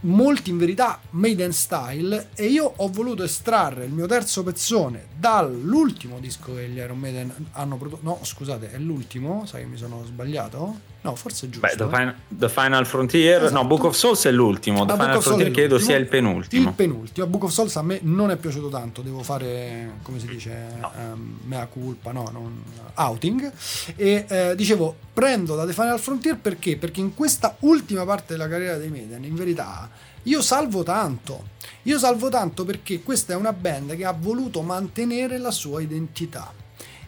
molti 0.00 0.50
in 0.50 0.58
verità 0.58 1.00
made 1.12 1.42
in 1.42 1.54
style 1.54 2.28
e 2.34 2.48
io 2.48 2.70
ho 2.76 2.88
voluto 2.90 3.22
estrarre 3.22 3.86
il 3.86 3.92
mio 3.92 4.04
terzo 4.04 4.42
pezzone 4.42 5.06
dall'ultimo 5.20 6.18
disco 6.18 6.54
che 6.54 6.66
gli 6.66 6.78
Iron 6.78 6.98
Maiden 6.98 7.30
hanno 7.52 7.76
prodotto. 7.76 8.02
No 8.02 8.18
scusate 8.22 8.70
è 8.72 8.78
l'ultimo 8.78 9.44
sai 9.44 9.62
che 9.62 9.68
mi 9.68 9.76
sono 9.76 10.02
sbagliato? 10.06 10.88
No 11.02 11.14
forse 11.14 11.46
è 11.46 11.48
giusto 11.50 11.66
Beh, 11.66 11.76
The, 11.76 11.84
Final, 11.84 12.14
The 12.28 12.48
Final 12.48 12.86
Frontier? 12.86 13.44
Esatto. 13.44 13.62
no 13.62 13.66
Book 13.66 13.84
of 13.84 13.94
Souls 13.94 14.24
è 14.24 14.30
l'ultimo 14.30 14.86
The 14.86 14.92
ah, 14.92 14.96
Final 14.96 15.22
Frontier 15.22 15.50
credo 15.50 15.78
sia 15.78 15.96
il 15.96 16.06
penultimo. 16.06 16.70
Il 16.70 16.74
penultimo. 16.74 17.26
Book 17.26 17.44
of 17.44 17.52
Souls 17.52 17.76
a 17.76 17.82
me 17.82 18.00
non 18.02 18.30
è 18.30 18.36
piaciuto 18.36 18.70
tanto 18.70 19.02
devo 19.02 19.22
fare 19.22 19.98
come 20.02 20.18
si 20.18 20.26
dice 20.26 20.66
no. 20.80 20.90
um, 20.96 21.38
mea 21.44 21.66
culpa 21.66 22.12
no 22.12 22.30
non, 22.32 22.62
outing. 22.94 23.52
E 23.96 24.24
eh, 24.26 24.54
dicevo 24.56 24.96
prendo 25.12 25.54
da 25.54 25.66
The 25.66 25.74
Final 25.74 26.00
Frontier 26.00 26.38
perché? 26.38 26.78
Perché 26.78 27.00
in 27.00 27.14
questa 27.14 27.56
ultima 27.60 28.06
parte 28.06 28.32
della 28.32 28.48
carriera 28.48 28.78
dei 28.78 28.88
Maiden 28.88 29.22
in 29.24 29.34
verità 29.34 29.88
io 30.24 30.42
salvo 30.42 30.82
tanto. 30.82 31.48
Io 31.84 31.98
salvo 31.98 32.28
tanto 32.28 32.64
perché 32.64 33.02
questa 33.02 33.32
è 33.32 33.36
una 33.36 33.52
band 33.52 33.96
che 33.96 34.04
ha 34.04 34.12
voluto 34.12 34.60
mantenere 34.62 35.38
la 35.38 35.50
sua 35.50 35.80
identità. 35.80 36.52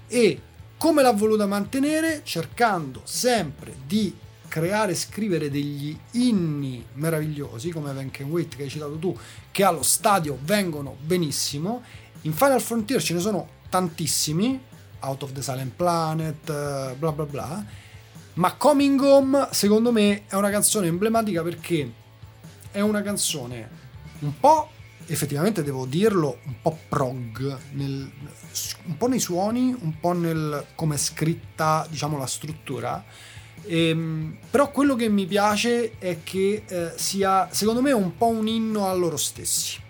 E 0.08 0.40
come 0.78 1.02
l'ha 1.02 1.12
voluta 1.12 1.46
mantenere? 1.46 2.22
Cercando 2.24 3.02
sempre 3.04 3.74
di 3.86 4.14
creare 4.48 4.92
e 4.92 4.96
scrivere 4.96 5.50
degli 5.50 5.96
inni 6.12 6.84
meravigliosi 6.94 7.70
come 7.70 7.92
Van 7.92 8.10
Wait 8.28 8.56
che 8.56 8.64
hai 8.64 8.68
citato 8.68 8.96
tu, 8.96 9.16
che 9.50 9.64
allo 9.64 9.82
stadio 9.82 10.38
vengono 10.42 10.96
benissimo. 11.00 11.82
In 12.22 12.32
Final 12.32 12.60
Frontier 12.60 13.02
ce 13.02 13.14
ne 13.14 13.20
sono 13.20 13.48
tantissimi, 13.68 14.60
Out 15.00 15.22
of 15.22 15.32
the 15.32 15.42
Silent 15.42 15.72
Planet, 15.74 16.48
eh, 16.48 16.94
bla 16.98 17.12
bla 17.12 17.24
bla. 17.24 17.64
Ma 18.34 18.54
Coming 18.54 19.00
Home, 19.00 19.48
secondo 19.50 19.92
me, 19.92 20.26
è 20.26 20.34
una 20.34 20.50
canzone 20.50 20.86
emblematica 20.86 21.42
perché 21.42 22.00
è 22.72 22.80
una 22.80 23.02
canzone 23.02 23.80
un 24.20 24.38
po', 24.38 24.70
effettivamente 25.06 25.62
devo 25.62 25.84
dirlo, 25.84 26.38
un 26.44 26.54
po' 26.60 26.78
prog, 26.88 27.58
nel, 27.72 28.10
un 28.84 28.96
po' 28.96 29.08
nei 29.08 29.20
suoni, 29.20 29.76
un 29.78 30.00
po' 30.00 30.12
nel 30.12 30.66
come 30.74 30.94
è 30.94 30.98
scritta, 30.98 31.86
diciamo, 31.88 32.18
la 32.18 32.26
struttura. 32.26 33.04
Ehm, 33.64 34.38
però 34.50 34.70
quello 34.70 34.96
che 34.96 35.08
mi 35.08 35.26
piace 35.26 35.98
è 35.98 36.18
che 36.22 36.64
eh, 36.66 36.92
sia, 36.96 37.48
secondo 37.50 37.82
me, 37.82 37.92
un 37.92 38.16
po' 38.16 38.28
un 38.28 38.48
inno 38.48 38.88
a 38.88 38.94
loro 38.94 39.16
stessi. 39.16 39.80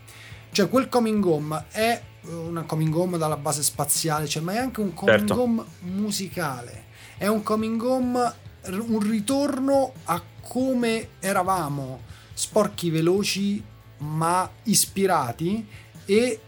Cioè, 0.51 0.69
quel 0.69 0.89
coming 0.89 1.25
home 1.25 1.65
è 1.71 2.03
un 2.25 2.63
coming 2.67 2.95
home 2.95 3.19
dalla 3.19 3.37
base 3.37 3.63
spaziale, 3.63 4.27
cioè, 4.27 4.43
ma 4.43 4.53
è 4.53 4.59
anche 4.59 4.81
un 4.81 4.93
coming 4.93 5.19
certo. 5.19 5.43
home 5.43 5.65
musicale. 5.81 6.85
È 7.17 7.27
un 7.27 7.43
coming 7.43 7.81
home, 7.83 8.35
un 8.67 8.99
ritorno 9.01 9.93
a 10.05 10.21
come 10.41 11.09
eravamo 11.21 12.11
sporchi 12.33 12.91
veloci 12.91 13.63
ma 13.99 14.49
ispirati. 14.65 15.67
E, 16.05 16.41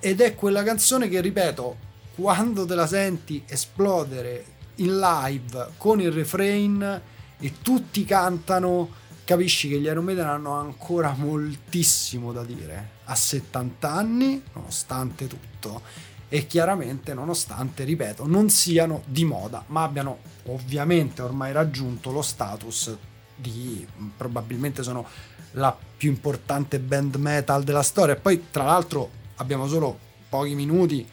ed 0.00 0.20
è 0.20 0.34
quella 0.34 0.62
canzone 0.62 1.08
che 1.08 1.20
ripeto 1.20 1.88
quando 2.14 2.66
te 2.66 2.74
la 2.74 2.86
senti 2.86 3.42
esplodere 3.46 4.44
in 4.76 4.98
live 4.98 5.72
con 5.76 6.00
il 6.00 6.10
refrain 6.10 7.00
e 7.38 7.52
tutti 7.62 8.04
cantano 8.04 8.98
capisci 9.24 9.68
che 9.68 9.78
gli 9.78 9.84
Iron 9.84 10.04
Maiden 10.04 10.26
hanno 10.26 10.54
ancora 10.54 11.14
moltissimo 11.16 12.32
da 12.32 12.42
dire. 12.42 12.98
A 13.04 13.14
70 13.14 13.90
anni 13.90 14.42
nonostante 14.54 15.26
tutto. 15.26 15.82
E 16.28 16.46
chiaramente 16.46 17.12
nonostante 17.12 17.84
ripeto 17.84 18.26
non 18.26 18.50
siano 18.50 19.02
di 19.06 19.24
moda 19.24 19.64
ma 19.66 19.82
abbiano 19.82 20.18
ovviamente 20.44 21.22
ormai 21.22 21.50
raggiunto 21.52 22.12
lo 22.12 22.22
status 22.22 22.96
di 23.40 23.86
probabilmente 24.16 24.82
sono 24.82 25.06
la 25.52 25.76
più 25.96 26.10
importante 26.10 26.78
band 26.78 27.16
metal 27.16 27.62
della 27.64 27.82
storia. 27.82 28.14
E 28.14 28.18
poi, 28.18 28.46
tra 28.50 28.64
l'altro, 28.64 29.10
abbiamo 29.36 29.66
solo 29.66 29.98
pochi 30.28 30.54
minuti. 30.54 31.06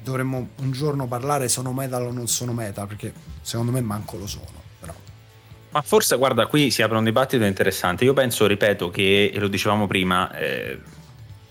Dovremmo 0.00 0.48
un 0.56 0.70
giorno 0.70 1.06
parlare 1.06 1.48
sono 1.48 1.72
metal 1.72 2.06
o 2.06 2.12
non 2.12 2.28
sono 2.28 2.52
metal, 2.52 2.86
perché 2.86 3.12
secondo 3.40 3.72
me 3.72 3.80
manco 3.80 4.16
lo 4.18 4.26
sono. 4.26 4.62
Però. 4.78 4.92
Ma 5.70 5.82
forse, 5.82 6.16
guarda, 6.16 6.46
qui 6.46 6.70
si 6.70 6.82
apre 6.82 6.98
un 6.98 7.04
dibattito 7.04 7.44
interessante. 7.44 8.04
Io 8.04 8.12
penso, 8.12 8.46
ripeto, 8.46 8.90
che, 8.90 9.30
e 9.32 9.38
lo 9.38 9.48
dicevamo 9.48 9.86
prima, 9.86 10.30
eh, 10.36 10.78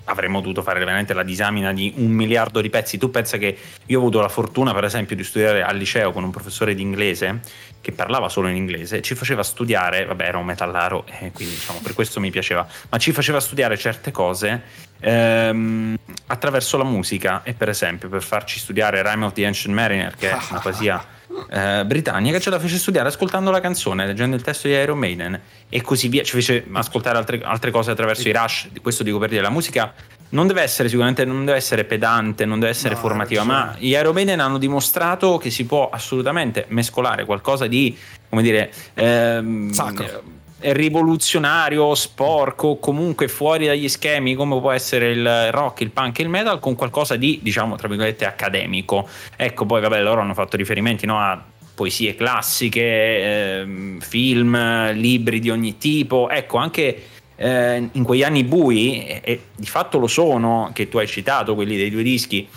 avremmo 0.06 0.42
dovuto 0.42 0.62
fare 0.62 0.80
veramente 0.80 1.14
la 1.14 1.24
disamina 1.24 1.74
di 1.74 1.94
un 1.98 2.12
miliardo 2.12 2.62
di 2.62 2.70
pezzi. 2.70 2.98
Tu 2.98 3.10
pensa 3.10 3.38
che 3.38 3.58
io 3.86 3.98
ho 3.98 4.02
avuto 4.02 4.20
la 4.22 4.30
fortuna, 4.30 4.74
per 4.74 4.84
esempio, 4.84 5.16
di 5.16 5.24
studiare 5.24 5.64
al 5.64 5.78
liceo 5.78 6.12
con 6.12 6.24
un 6.24 6.32
professore 6.32 6.76
di 6.76 6.82
inglese 6.82 7.40
che 7.84 7.92
parlava 7.92 8.30
solo 8.30 8.48
in 8.48 8.56
inglese, 8.56 9.02
ci 9.02 9.14
faceva 9.14 9.44
studiare, 9.44 10.06
vabbè, 10.06 10.24
era 10.24 10.38
un 10.38 10.46
metallaro, 10.46 11.06
e 11.06 11.32
quindi 11.34 11.56
diciamo 11.56 11.80
per 11.84 11.94
questo 11.94 12.22
mi 12.22 12.32
piaceva, 12.32 12.66
ma 12.90 12.98
ci 12.98 13.12
faceva 13.12 13.42
studiare 13.42 13.78
certe 13.78 14.10
cose 14.10 14.62
ehm, 15.02 15.98
attraverso 16.28 16.78
la 16.78 16.86
musica. 16.86 17.42
E 17.44 17.54
per 17.54 17.68
esempio, 17.68 18.08
per 18.08 18.24
farci 18.24 18.58
studiare 18.58 19.04
Rime 19.04 19.26
of 19.26 19.34
the 19.34 19.46
Ancient 19.46 19.76
Mariner, 19.76 20.16
che 20.16 20.32
è 20.32 20.38
una 20.50 20.60
poesia 20.60 21.06
eh, 21.50 21.84
britannica 21.86 22.40
ce 22.40 22.50
la 22.50 22.60
fece 22.60 22.78
studiare 22.78 23.08
ascoltando 23.08 23.52
la 23.52 23.60
canzone, 23.60 24.06
leggendo 24.06 24.36
il 24.36 24.42
testo 24.42 24.68
di 24.68 24.74
Iron 24.74 24.98
Maiden 24.98 25.40
e 25.70 25.82
così 25.82 26.08
via. 26.08 26.24
Ci 26.24 26.34
fece 26.34 26.66
ascoltare 26.72 27.18
altre, 27.18 27.42
altre 27.44 27.72
cose 27.72 27.92
attraverso 27.92 28.28
i 28.28 28.32
rush. 28.32 28.70
Questo 28.82 29.04
dico 29.04 29.18
per 29.18 29.30
dire, 29.30 29.42
la 29.42 29.50
musica 29.50 29.94
non 30.30 30.48
deve 30.48 30.62
essere 30.62 30.90
sicuramente 30.90 31.26
non 31.26 31.46
deve 31.46 31.58
essere 31.58 31.84
pedante, 31.84 32.46
non 32.46 32.60
deve 32.60 32.72
essere 32.72 32.96
no, 32.96 33.00
formativa, 33.00 33.44
ma 33.44 33.76
gli 33.78 33.90
Iron 33.90 34.14
Maiden 34.14 34.40
hanno 34.40 34.58
dimostrato 34.58 35.38
che 35.38 35.50
si 35.50 35.66
può 35.66 35.90
assolutamente 35.90 36.66
mescolare 36.70 37.26
qualcosa 37.26 37.68
di, 37.68 37.96
come 38.30 38.42
dire, 38.42 38.72
ehm, 38.96 39.72
sacro 39.72 40.42
rivoluzionario, 40.64 41.94
sporco, 41.96 42.78
comunque 42.78 43.28
fuori 43.28 43.68
dagli 43.68 43.90
schemi 43.90 44.36
come 44.36 44.60
può 44.60 44.72
essere 44.72 45.12
il 45.12 45.52
rock, 45.52 45.82
il 45.82 45.92
punk 45.92 46.20
e 46.20 46.24
il 46.24 46.30
metal 46.30 46.60
con 46.60 46.76
qualcosa 46.76 47.16
di, 47.16 47.40
diciamo, 47.42 47.76
tra 47.76 47.88
virgolette 47.88 48.26
accademico. 48.26 49.08
Ecco, 49.36 49.66
poi 49.66 49.82
vabbè, 49.82 50.02
loro 50.02 50.22
hanno 50.22 50.34
fatto 50.34 50.58
riferimenti 50.58 51.06
no, 51.06 51.20
a 51.20 51.44
poesie 51.76 52.16
classiche, 52.16 52.82
eh, 52.82 53.98
film, 54.00 54.92
libri 54.94 55.40
di 55.40 55.50
ogni 55.50 55.78
tipo, 55.78 56.30
ecco, 56.30 56.58
anche 56.58 57.04
eh, 57.36 57.90
in 57.92 58.04
quegli 58.04 58.24
anni 58.24 58.44
bui, 58.44 59.06
e, 59.06 59.22
e 59.24 59.42
di 59.56 59.66
fatto 59.66 59.98
lo 59.98 60.08
sono, 60.08 60.70
che 60.74 60.88
tu 60.88 60.98
hai 60.98 61.08
citato, 61.08 61.56
quelli 61.56 61.76
dei 61.78 61.90
due 61.90 62.04
dischi 62.04 62.48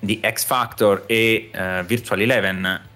di 0.00 0.20
X 0.24 0.44
Factor 0.44 1.04
e 1.06 1.50
uh, 1.52 1.84
Virtual 1.84 2.20
Eleven 2.20 2.87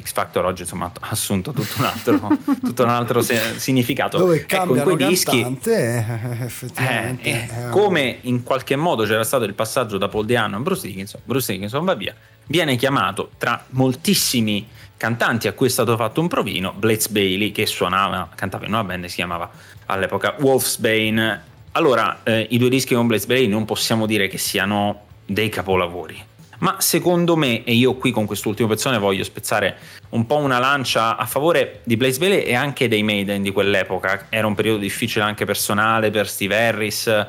X 0.00 0.12
Factor 0.12 0.44
oggi 0.44 0.62
insomma, 0.62 0.86
ha 0.86 1.08
assunto 1.10 1.52
tutto 1.52 1.74
un 1.78 1.84
altro, 1.84 2.38
tutto 2.62 2.82
un 2.82 2.88
altro 2.88 3.22
se- 3.22 3.58
significato. 3.58 4.18
Dove 4.18 4.46
ecco, 4.46 4.74
in 4.74 4.82
quei 4.82 4.96
dischi, 4.96 5.40
eh, 5.40 6.04
effettivamente. 6.40 7.28
Eh, 7.28 7.32
eh, 7.32 7.68
come 7.70 8.18
in 8.22 8.42
qualche 8.42 8.76
modo 8.76 9.04
c'era 9.04 9.24
stato 9.24 9.44
il 9.44 9.54
passaggio 9.54 9.98
da 9.98 10.08
Paul 10.08 10.26
Diano 10.26 10.56
a 10.56 10.60
Bruce 10.60 10.86
Dickinson, 10.86 11.20
Bruce 11.24 11.52
Dickinson 11.52 11.84
va 11.84 11.94
via, 11.94 12.14
viene 12.46 12.76
chiamato 12.76 13.30
tra 13.38 13.64
moltissimi 13.70 14.66
cantanti 14.96 15.48
a 15.48 15.52
cui 15.52 15.66
è 15.66 15.70
stato 15.70 15.96
fatto 15.96 16.20
un 16.20 16.28
provino, 16.28 16.72
Blaze 16.76 17.08
Bailey 17.10 17.52
che 17.52 17.66
suonava, 17.66 18.28
cantava 18.34 18.66
in 18.66 18.72
una 18.72 18.84
band 18.84 19.06
si 19.06 19.16
chiamava 19.16 19.50
all'epoca 19.86 20.36
Wolfsbane. 20.38 21.50
Allora, 21.72 22.20
eh, 22.22 22.46
i 22.50 22.58
due 22.58 22.68
dischi 22.68 22.94
con 22.94 23.06
Blaze 23.06 23.26
Bailey 23.26 23.48
non 23.48 23.64
possiamo 23.64 24.06
dire 24.06 24.28
che 24.28 24.38
siano 24.38 25.06
dei 25.26 25.48
capolavori 25.48 26.30
ma 26.62 26.76
secondo 26.78 27.36
me, 27.36 27.64
e 27.64 27.74
io 27.74 27.94
qui 27.94 28.10
con 28.12 28.24
quest'ultimo 28.24 28.68
pezzone 28.68 28.98
voglio 28.98 29.24
spezzare 29.24 29.76
un 30.10 30.26
po' 30.26 30.36
una 30.36 30.58
lancia 30.58 31.16
a 31.16 31.26
favore 31.26 31.80
di 31.82 31.96
Blaze 31.96 32.18
Bailey 32.18 32.42
e 32.42 32.54
anche 32.54 32.86
dei 32.88 33.02
Maiden 33.02 33.42
di 33.42 33.50
quell'epoca, 33.50 34.26
era 34.28 34.46
un 34.46 34.54
periodo 34.54 34.78
difficile 34.78 35.24
anche 35.24 35.44
personale 35.44 36.10
per 36.10 36.28
Steve 36.28 36.56
Harris 36.56 37.26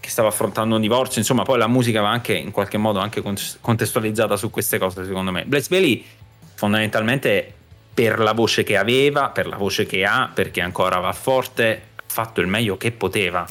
che 0.00 0.08
stava 0.08 0.28
affrontando 0.28 0.74
un 0.74 0.80
divorzio, 0.80 1.20
insomma 1.20 1.42
poi 1.42 1.58
la 1.58 1.68
musica 1.68 2.00
va 2.00 2.10
anche 2.10 2.34
in 2.34 2.50
qualche 2.50 2.76
modo 2.76 2.98
anche 2.98 3.22
contestualizzata 3.60 4.36
su 4.36 4.50
queste 4.50 4.78
cose 4.78 5.04
secondo 5.04 5.30
me. 5.30 5.44
Blaze 5.44 5.68
Bailey 5.68 6.04
fondamentalmente 6.54 7.52
per 7.94 8.18
la 8.18 8.32
voce 8.32 8.64
che 8.64 8.76
aveva, 8.76 9.30
per 9.30 9.46
la 9.46 9.56
voce 9.56 9.86
che 9.86 10.04
ha, 10.04 10.30
perché 10.32 10.60
ancora 10.60 10.98
va 10.98 11.12
forte, 11.12 11.82
ha 11.94 12.02
fatto 12.06 12.40
il 12.40 12.46
meglio 12.48 12.76
che 12.76 12.90
poteva 12.90 13.46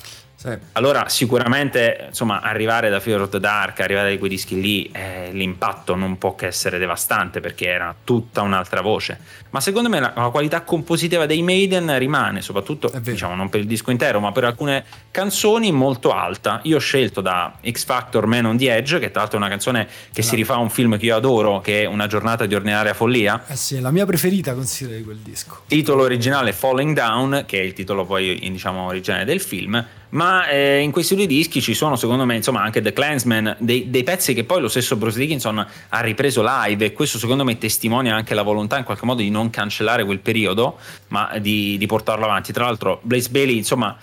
sì. 0.45 0.57
Allora, 0.73 1.09
sicuramente, 1.09 2.05
insomma, 2.07 2.41
arrivare 2.41 2.89
da 2.89 2.99
Fear 2.99 3.21
of 3.21 3.29
the 3.29 3.39
Dark, 3.39 3.79
arrivare 3.79 4.11
da 4.11 4.17
quei 4.17 4.29
dischi 4.29 4.59
lì, 4.61 4.89
eh, 4.91 5.29
l'impatto 5.31 5.95
non 5.95 6.17
può 6.17 6.35
che 6.35 6.47
essere 6.47 6.77
devastante 6.77 7.39
perché 7.39 7.67
era 7.67 7.93
tutta 8.03 8.41
un'altra 8.41 8.81
voce. 8.81 9.19
Ma 9.49 9.59
secondo 9.59 9.89
me 9.89 9.99
la, 9.99 10.13
la 10.15 10.29
qualità 10.29 10.61
compositiva 10.61 11.25
dei 11.25 11.41
Maiden 11.41 11.97
rimane, 11.97 12.41
soprattutto, 12.41 12.91
diciamo, 12.99 13.35
non 13.35 13.49
per 13.49 13.61
il 13.61 13.67
disco 13.67 13.91
intero, 13.91 14.19
ma 14.19 14.31
per 14.31 14.43
alcune 14.43 14.83
canzoni 15.11 15.71
molto 15.71 16.11
alta. 16.13 16.59
Io 16.63 16.75
ho 16.75 16.79
scelto 16.79 17.21
da 17.21 17.53
X 17.67 17.85
Factor 17.85 18.25
Man 18.27 18.45
on 18.45 18.57
the 18.57 18.75
Edge, 18.75 18.99
che 18.99 19.11
tra 19.11 19.21
l'altro 19.21 19.37
è 19.37 19.41
una 19.41 19.49
canzone 19.49 19.87
che 20.13 20.21
no. 20.21 20.27
si 20.27 20.35
rifà 20.35 20.55
a 20.55 20.59
un 20.59 20.69
film 20.69 20.97
che 20.97 21.05
io 21.05 21.15
adoro, 21.15 21.61
che 21.61 21.83
è 21.83 21.85
Una 21.85 22.07
giornata 22.07 22.45
di 22.45 22.53
ordinaria 22.53 22.93
follia. 22.93 23.43
Eh 23.47 23.55
sì, 23.55 23.77
è 23.77 23.79
la 23.79 23.91
mia 23.91 24.05
preferita, 24.05 24.53
considero 24.53 24.97
di 24.97 25.03
quel 25.03 25.17
disco. 25.17 25.63
Titolo 25.67 26.03
originale 26.03 26.51
Falling 26.51 26.93
Down, 26.95 27.43
che 27.45 27.59
è 27.59 27.63
il 27.63 27.73
titolo 27.73 28.05
poi, 28.05 28.37
diciamo, 28.51 28.87
originale 28.87 29.23
del 29.23 29.39
film 29.39 29.85
ma 30.09 30.47
eh, 30.47 30.79
in 30.79 30.91
questi 30.91 31.15
due 31.15 31.25
dischi 31.25 31.61
ci 31.61 31.73
sono 31.73 31.95
secondo 31.95 32.25
me 32.25 32.35
insomma 32.35 32.61
anche 32.61 32.81
The 32.81 32.93
Clansman 32.93 33.57
dei, 33.59 33.89
dei, 33.89 34.03
pezzi 34.03 34.33
che 34.33 34.43
poi 34.43 34.61
lo 34.61 34.67
stesso 34.67 34.95
Bruce 34.95 35.17
Dickinson 35.17 35.65
ha 35.89 35.99
ripreso 36.01 36.43
live 36.45 36.85
e 36.85 36.93
questo 36.93 37.17
secondo 37.17 37.43
me 37.43 37.57
testimonia 37.57 38.15
anche 38.15 38.33
la 38.33 38.43
volontà 38.43 38.77
in 38.77 38.83
qualche 38.83 39.05
modo 39.05 39.21
di 39.21 39.29
non 39.29 39.49
cancellare 39.49 40.05
quel 40.05 40.19
periodo 40.19 40.77
ma 41.09 41.37
di, 41.39 41.77
di 41.77 41.85
portarlo 41.85 42.25
avanti. 42.25 42.53
Tra 42.53 42.65
l'altro 42.65 42.99
Blaze 43.03 43.29
Bailey 43.29 43.57
insomma 43.57 43.97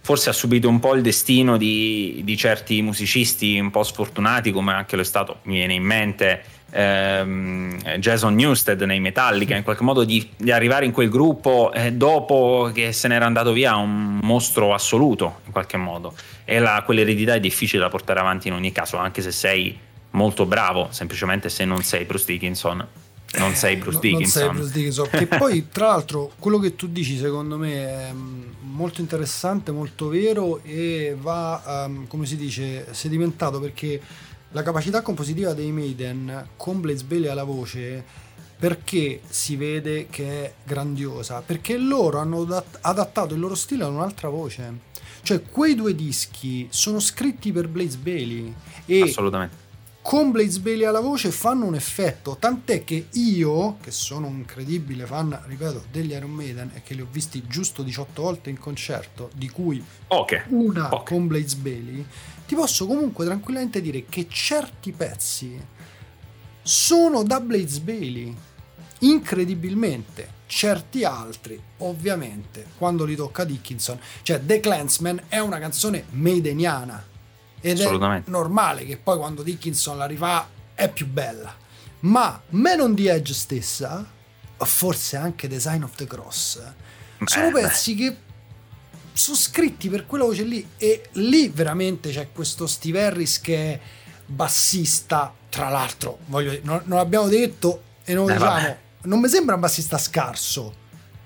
forse 0.00 0.30
ha 0.30 0.32
subito 0.32 0.68
un 0.68 0.78
po' 0.78 0.94
il 0.94 1.02
destino 1.02 1.56
di, 1.56 2.20
di 2.22 2.36
certi 2.36 2.80
musicisti 2.80 3.58
un 3.58 3.70
po' 3.70 3.82
sfortunati 3.82 4.52
come 4.52 4.72
anche 4.72 4.94
lo 4.94 5.02
è 5.02 5.04
stato 5.04 5.38
mi 5.42 5.54
viene 5.54 5.74
in 5.74 5.82
mente 5.82 6.44
ehm, 6.76 7.78
Jason 7.98 8.34
Newsted 8.34 8.82
nei 8.82 9.00
Metallica, 9.00 9.56
in 9.56 9.62
qualche 9.62 9.82
modo 9.82 10.04
di, 10.04 10.28
di 10.36 10.52
arrivare 10.52 10.84
in 10.84 10.92
quel 10.92 11.08
gruppo 11.08 11.72
eh, 11.72 11.92
dopo 11.92 12.70
che 12.72 12.92
se 12.92 13.08
n'era 13.08 13.24
andato 13.24 13.52
via 13.52 13.76
un 13.76 14.18
mostro 14.22 14.74
assoluto 14.74 15.40
in 15.46 15.52
qualche 15.52 15.78
modo. 15.78 16.14
E 16.44 16.58
la, 16.58 16.82
quell'eredità 16.84 17.34
è 17.34 17.40
difficile 17.40 17.82
da 17.82 17.88
portare 17.88 18.20
avanti 18.20 18.48
in 18.48 18.54
ogni 18.54 18.72
caso, 18.72 18.98
anche 18.98 19.22
se 19.22 19.32
sei 19.32 19.78
molto 20.10 20.44
bravo, 20.44 20.88
semplicemente 20.90 21.48
se 21.48 21.64
non 21.64 21.82
sei 21.82 22.04
Bruce 22.04 22.26
Dickinson. 22.26 22.86
Non 23.38 23.54
sei 23.54 23.76
Bruce 23.76 23.98
Dickinson. 23.98 24.44
Non 24.44 24.54
sei 24.54 24.60
Bruce 24.60 24.72
Dickinson. 24.72 25.08
che 25.10 25.26
poi, 25.26 25.68
tra 25.72 25.88
l'altro, 25.88 26.32
quello 26.38 26.58
che 26.58 26.76
tu 26.76 26.86
dici, 26.86 27.18
secondo 27.18 27.58
me, 27.58 27.72
è 27.72 28.12
mm, 28.12 28.42
molto 28.60 29.00
interessante, 29.00 29.72
molto 29.72 30.08
vero 30.08 30.60
e 30.62 31.16
va, 31.18 31.84
um, 31.86 32.06
come 32.06 32.24
si 32.24 32.36
dice, 32.36 32.86
sedimentato 32.92 33.60
perché 33.60 34.00
la 34.52 34.62
capacità 34.62 35.02
compositiva 35.02 35.52
dei 35.52 35.72
Maiden 35.72 36.48
con 36.56 36.80
Blaze 36.80 37.04
Bailey 37.04 37.28
alla 37.28 37.44
voce 37.44 38.04
perché 38.58 39.20
si 39.28 39.56
vede 39.56 40.06
che 40.08 40.44
è 40.44 40.54
grandiosa 40.64 41.42
perché 41.42 41.76
loro 41.76 42.18
hanno 42.18 42.46
adattato 42.80 43.34
il 43.34 43.40
loro 43.40 43.54
stile 43.54 43.84
a 43.84 43.88
un'altra 43.88 44.28
voce 44.28 44.94
cioè 45.22 45.42
quei 45.42 45.74
due 45.74 45.94
dischi 45.94 46.66
sono 46.70 47.00
scritti 47.00 47.52
per 47.52 47.68
Blaze 47.68 47.98
Bailey 47.98 48.54
e 48.86 49.02
assolutamente 49.02 49.64
con 50.06 50.30
Blaze 50.30 50.60
Bailey 50.60 50.84
alla 50.84 51.00
voce 51.00 51.32
fanno 51.32 51.66
un 51.66 51.74
effetto 51.74 52.36
tant'è 52.38 52.84
che 52.84 53.08
io 53.14 53.76
che 53.82 53.90
sono 53.90 54.28
un 54.28 54.36
incredibile 54.36 55.04
fan 55.04 55.36
ripeto 55.46 55.86
degli 55.90 56.12
Iron 56.12 56.30
Maiden 56.30 56.70
e 56.74 56.82
che 56.82 56.94
li 56.94 57.00
ho 57.00 57.08
visti 57.10 57.44
giusto 57.48 57.82
18 57.82 58.22
volte 58.22 58.48
in 58.48 58.56
concerto 58.56 59.30
di 59.34 59.48
cui 59.48 59.84
okay. 60.06 60.44
una 60.50 60.94
okay. 60.94 61.16
con 61.16 61.26
Blaze 61.26 61.56
Bailey 61.56 62.06
ti 62.46 62.54
posso 62.54 62.86
comunque 62.86 63.24
tranquillamente 63.24 63.80
dire 63.80 64.06
che 64.06 64.26
certi 64.28 64.92
pezzi 64.92 65.60
sono 66.62 67.22
da 67.22 67.40
Blaze 67.40 67.80
Bailey. 67.80 68.34
Incredibilmente. 69.00 70.34
Certi 70.46 71.04
altri, 71.04 71.60
ovviamente, 71.78 72.66
quando 72.78 73.04
li 73.04 73.16
tocca 73.16 73.44
Dickinson, 73.44 73.98
cioè 74.22 74.40
The 74.44 74.60
Clansman 74.60 75.24
è 75.28 75.38
una 75.38 75.58
canzone 75.58 76.04
maideniana. 76.10 77.04
Ed 77.60 77.80
è 77.80 78.22
normale 78.26 78.84
che 78.84 78.96
poi 78.96 79.18
quando 79.18 79.42
Dickinson 79.42 79.98
la 79.98 80.06
rifà 80.06 80.48
è 80.74 80.88
più 80.88 81.08
bella. 81.08 81.52
Ma 82.00 82.40
Man 82.50 82.80
on 82.80 82.94
the 82.94 83.10
Edge 83.10 83.34
stessa, 83.34 84.08
forse 84.58 85.16
anche 85.16 85.48
Design 85.48 85.82
of 85.82 85.96
the 85.96 86.06
Cross, 86.06 86.62
sono 87.24 87.50
pezzi 87.50 87.94
che 87.96 88.16
sono 89.16 89.36
scritti 89.36 89.88
per 89.88 90.06
quella 90.06 90.24
voce 90.24 90.42
lì 90.42 90.66
e 90.76 91.08
lì 91.12 91.48
veramente 91.48 92.10
c'è 92.10 92.28
questo 92.32 92.66
Steve 92.66 93.04
Harris 93.04 93.40
che 93.40 93.72
è 93.72 93.80
bassista 94.26 95.32
tra 95.48 95.68
l'altro 95.68 96.18
voglio, 96.26 96.58
non, 96.62 96.82
non 96.84 96.98
l'abbiamo 96.98 97.28
detto 97.28 97.82
e 98.04 98.14
non 98.14 98.26
lo 98.26 98.30
eh, 98.30 98.34
diciamo 98.34 98.54
vabbè. 98.54 98.78
non 99.02 99.20
mi 99.20 99.28
sembra 99.28 99.54
un 99.54 99.60
bassista 99.60 99.98
scarso 99.98 100.84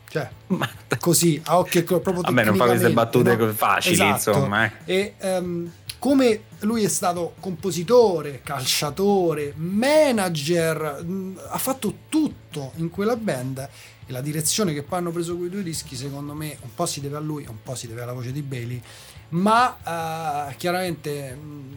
cioè 0.09 0.29
Ma... 0.49 0.69
così 0.99 1.41
a 1.45 1.59
occhio 1.59 1.83
proprio 1.85 2.21
vabbè 2.23 2.45
non 2.45 2.57
fa 2.57 2.67
queste 2.67 2.91
battute 2.91 3.37
no? 3.37 3.53
facili 3.53 3.95
esatto. 3.95 4.31
insomma 4.31 4.71
eh. 4.85 5.15
e 5.19 5.39
um, 5.39 5.71
come 6.01 6.45
lui 6.61 6.83
è 6.83 6.89
stato 6.89 7.35
compositore, 7.41 8.41
calciatore, 8.43 9.53
manager, 9.57 11.05
mh, 11.05 11.41
ha 11.51 11.59
fatto 11.59 11.95
tutto 12.09 12.73
in 12.77 12.89
quella 12.89 13.17
band 13.17 13.69
e 14.11 14.13
la 14.13 14.21
direzione 14.21 14.75
che 14.75 14.83
poi 14.83 14.99
hanno 14.99 15.13
preso 15.13 15.37
quei 15.37 15.49
due 15.49 15.63
dischi 15.63 15.95
secondo 15.95 16.35
me 16.35 16.57
un 16.61 16.75
po' 16.75 16.85
si 16.85 17.01
deve 17.01 17.17
a 17.17 17.21
lui, 17.21 17.47
un 17.49 17.63
po' 17.63 17.75
si 17.75 17.87
deve 17.87 18.03
alla 18.03 18.13
voce 18.13 18.33
di 18.33 18.43
Bailey, 18.43 18.83
ma 19.31 20.49
uh, 20.51 20.55
chiaramente 20.57 21.35
mh, 21.35 21.75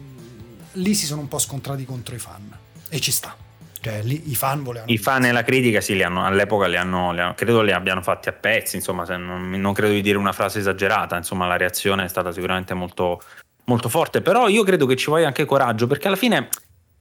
lì 0.72 0.94
si 0.94 1.06
sono 1.06 1.20
un 1.20 1.28
po' 1.28 1.38
scontrati 1.38 1.84
contro 1.84 2.14
i 2.14 2.18
fan 2.18 2.58
e 2.88 3.00
ci 3.00 3.12
sta. 3.12 3.36
Cioè, 3.80 4.02
lì 4.02 4.30
i 4.30 4.34
fan 4.34 4.62
volevano. 4.62 4.90
I 4.90 4.96
fan 4.96 5.26
e 5.26 5.32
la 5.32 5.42
critica, 5.42 5.82
sì, 5.82 5.94
li 5.94 6.02
hanno, 6.02 6.24
all'epoca 6.24 6.66
li 6.66 6.76
hanno, 6.76 7.12
li 7.12 7.20
hanno, 7.20 7.34
credo 7.34 7.60
li 7.60 7.70
abbiano 7.70 8.00
fatti 8.00 8.30
a 8.30 8.32
pezzi. 8.32 8.76
Insomma, 8.76 9.04
non, 9.04 9.50
non, 9.50 9.72
credo 9.74 9.92
di 9.92 10.00
dire 10.00 10.16
una 10.16 10.32
frase 10.32 10.60
esagerata. 10.60 11.18
Insomma, 11.18 11.46
la 11.46 11.58
reazione 11.58 12.04
è 12.04 12.08
stata 12.08 12.32
sicuramente 12.32 12.72
molto, 12.72 13.22
molto 13.64 13.90
forte. 13.90 14.22
Però 14.22 14.48
io 14.48 14.62
credo 14.62 14.86
che 14.86 14.96
ci 14.96 15.10
voglia 15.10 15.26
anche 15.26 15.44
coraggio, 15.44 15.86
perché 15.86 16.06
alla 16.06 16.16
fine 16.16 16.48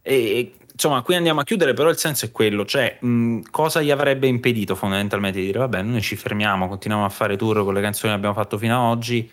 eh, 0.02 0.54
insomma, 0.74 1.02
qui 1.02 1.16
andiamo 1.16 1.40
a 1.40 1.44
chiudere, 1.44 1.74
però 1.74 1.90
il 1.90 1.98
senso 1.98 2.26
è 2.26 2.32
quello, 2.32 2.66
cioè 2.66 2.98
mh, 3.00 3.42
cosa 3.52 3.82
gli 3.82 3.92
avrebbe 3.92 4.28
impedito 4.28 4.76
fondamentalmente 4.76 5.40
di 5.40 5.46
dire 5.46 5.60
vabbè, 5.60 5.82
noi 5.84 6.02
ci 6.02 6.16
fermiamo, 6.16 6.68
continuiamo 6.68 7.06
a 7.06 7.10
fare 7.10 7.38
tour 7.38 7.64
con 7.64 7.74
le 7.74 7.82
canzoni 7.82 8.12
che 8.12 8.18
abbiamo 8.18 8.36
fatto 8.36 8.58
fino 8.58 8.76
ad 8.76 8.98
oggi, 8.98 9.32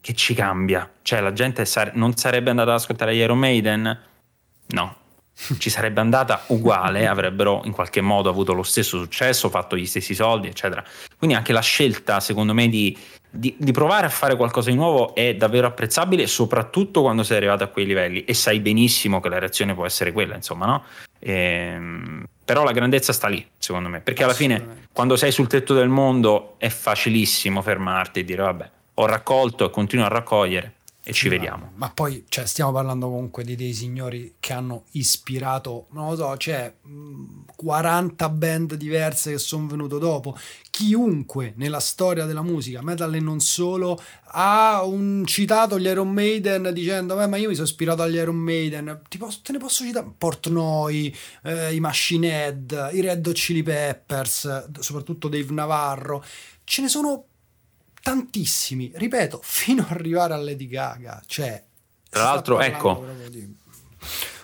che 0.00 0.14
ci 0.14 0.34
cambia? 0.34 0.90
Cioè 1.02 1.20
la 1.20 1.32
gente 1.32 1.64
sare- 1.64 1.92
non 1.94 2.16
sarebbe 2.16 2.50
andata 2.50 2.70
ad 2.70 2.76
ascoltare 2.76 3.14
Iron 3.14 3.38
Maiden? 3.38 3.98
No, 4.68 4.96
ci 5.58 5.70
sarebbe 5.70 6.00
andata 6.00 6.44
uguale, 6.48 7.06
avrebbero 7.06 7.62
in 7.64 7.72
qualche 7.72 8.00
modo 8.00 8.28
avuto 8.28 8.52
lo 8.52 8.62
stesso 8.62 8.98
successo, 8.98 9.48
fatto 9.48 9.76
gli 9.76 9.86
stessi 9.86 10.14
soldi, 10.14 10.48
eccetera. 10.48 10.84
Quindi 11.16 11.36
anche 11.36 11.52
la 11.52 11.60
scelta, 11.60 12.20
secondo 12.20 12.54
me, 12.54 12.68
di 12.68 12.96
di, 13.30 13.54
di, 13.58 13.72
provare 13.72 14.06
a 14.06 14.10
fare 14.10 14.36
qualcosa 14.36 14.70
di 14.70 14.76
nuovo 14.76 15.14
è 15.14 15.34
davvero 15.34 15.66
apprezzabile, 15.66 16.26
soprattutto 16.26 17.02
quando 17.02 17.22
sei 17.22 17.36
arrivato 17.36 17.64
a 17.64 17.68
quei 17.68 17.86
livelli 17.86 18.24
e 18.24 18.34
sai 18.34 18.60
benissimo 18.60 19.20
che 19.20 19.28
la 19.28 19.38
reazione 19.38 19.74
può 19.74 19.84
essere 19.84 20.12
quella, 20.12 20.34
insomma, 20.34 20.66
no? 20.66 20.84
Ehm, 21.18 22.24
però 22.44 22.64
la 22.64 22.72
grandezza 22.72 23.12
sta 23.12 23.28
lì, 23.28 23.46
secondo 23.58 23.88
me, 23.88 24.00
perché 24.00 24.24
alla 24.24 24.32
fine 24.32 24.86
quando 24.92 25.16
sei 25.16 25.30
sul 25.30 25.46
tetto 25.46 25.74
del 25.74 25.88
mondo 25.88 26.54
è 26.58 26.68
facilissimo 26.68 27.60
fermarti 27.60 28.20
e 28.20 28.24
dire 28.24 28.42
vabbè, 28.42 28.70
ho 28.94 29.06
raccolto 29.06 29.66
e 29.66 29.70
continuo 29.70 30.06
a 30.06 30.08
raccogliere 30.08 30.72
e 31.08 31.14
ci 31.14 31.30
vediamo. 31.30 31.72
Ma 31.76 31.88
poi 31.88 32.26
cioè, 32.28 32.44
stiamo 32.44 32.70
parlando 32.70 33.06
comunque 33.06 33.42
di 33.42 33.56
dei 33.56 33.72
signori 33.72 34.34
che 34.38 34.52
hanno 34.52 34.84
ispirato, 34.90 35.86
non 35.92 36.10
lo 36.10 36.16
so, 36.16 36.36
cioè 36.36 36.70
40 37.56 38.28
band 38.28 38.74
diverse 38.74 39.30
che 39.30 39.38
sono 39.38 39.66
venute 39.68 39.98
dopo. 39.98 40.36
Chiunque 40.68 41.54
nella 41.56 41.80
storia 41.80 42.26
della 42.26 42.42
musica, 42.42 42.82
metal 42.82 43.14
e 43.14 43.20
non 43.20 43.40
solo, 43.40 43.98
ha 44.32 44.84
un 44.84 45.24
citato 45.24 45.78
gli 45.78 45.86
Iron 45.86 46.10
Maiden 46.10 46.72
dicendo 46.74 47.14
ma 47.14 47.36
io 47.38 47.48
mi 47.48 47.54
sono 47.54 47.66
ispirato 47.66 48.02
agli 48.02 48.16
Iron 48.16 48.36
Maiden. 48.36 49.00
Posso, 49.18 49.40
te 49.42 49.52
ne 49.52 49.58
posso 49.58 49.84
citare 49.84 50.12
Portnoy, 50.18 51.14
eh, 51.44 51.72
i 51.74 51.80
Machine 51.80 52.28
Head, 52.28 52.90
i 52.92 53.00
Red 53.00 53.26
Hot 53.26 53.34
Chili 53.34 53.62
Peppers, 53.62 54.68
soprattutto 54.80 55.28
Dave 55.28 55.54
Navarro. 55.54 56.22
Ce 56.64 56.82
ne 56.82 56.88
sono 56.88 57.27
tantissimi, 58.02 58.92
ripeto, 58.94 59.40
fino 59.44 59.82
ad 59.82 59.90
arrivare 59.90 60.34
a 60.34 60.36
Lady 60.36 60.66
Gaga. 60.66 61.22
Cioè, 61.26 61.62
tra 62.10 62.22
l'altro, 62.22 62.60
ecco, 62.60 63.04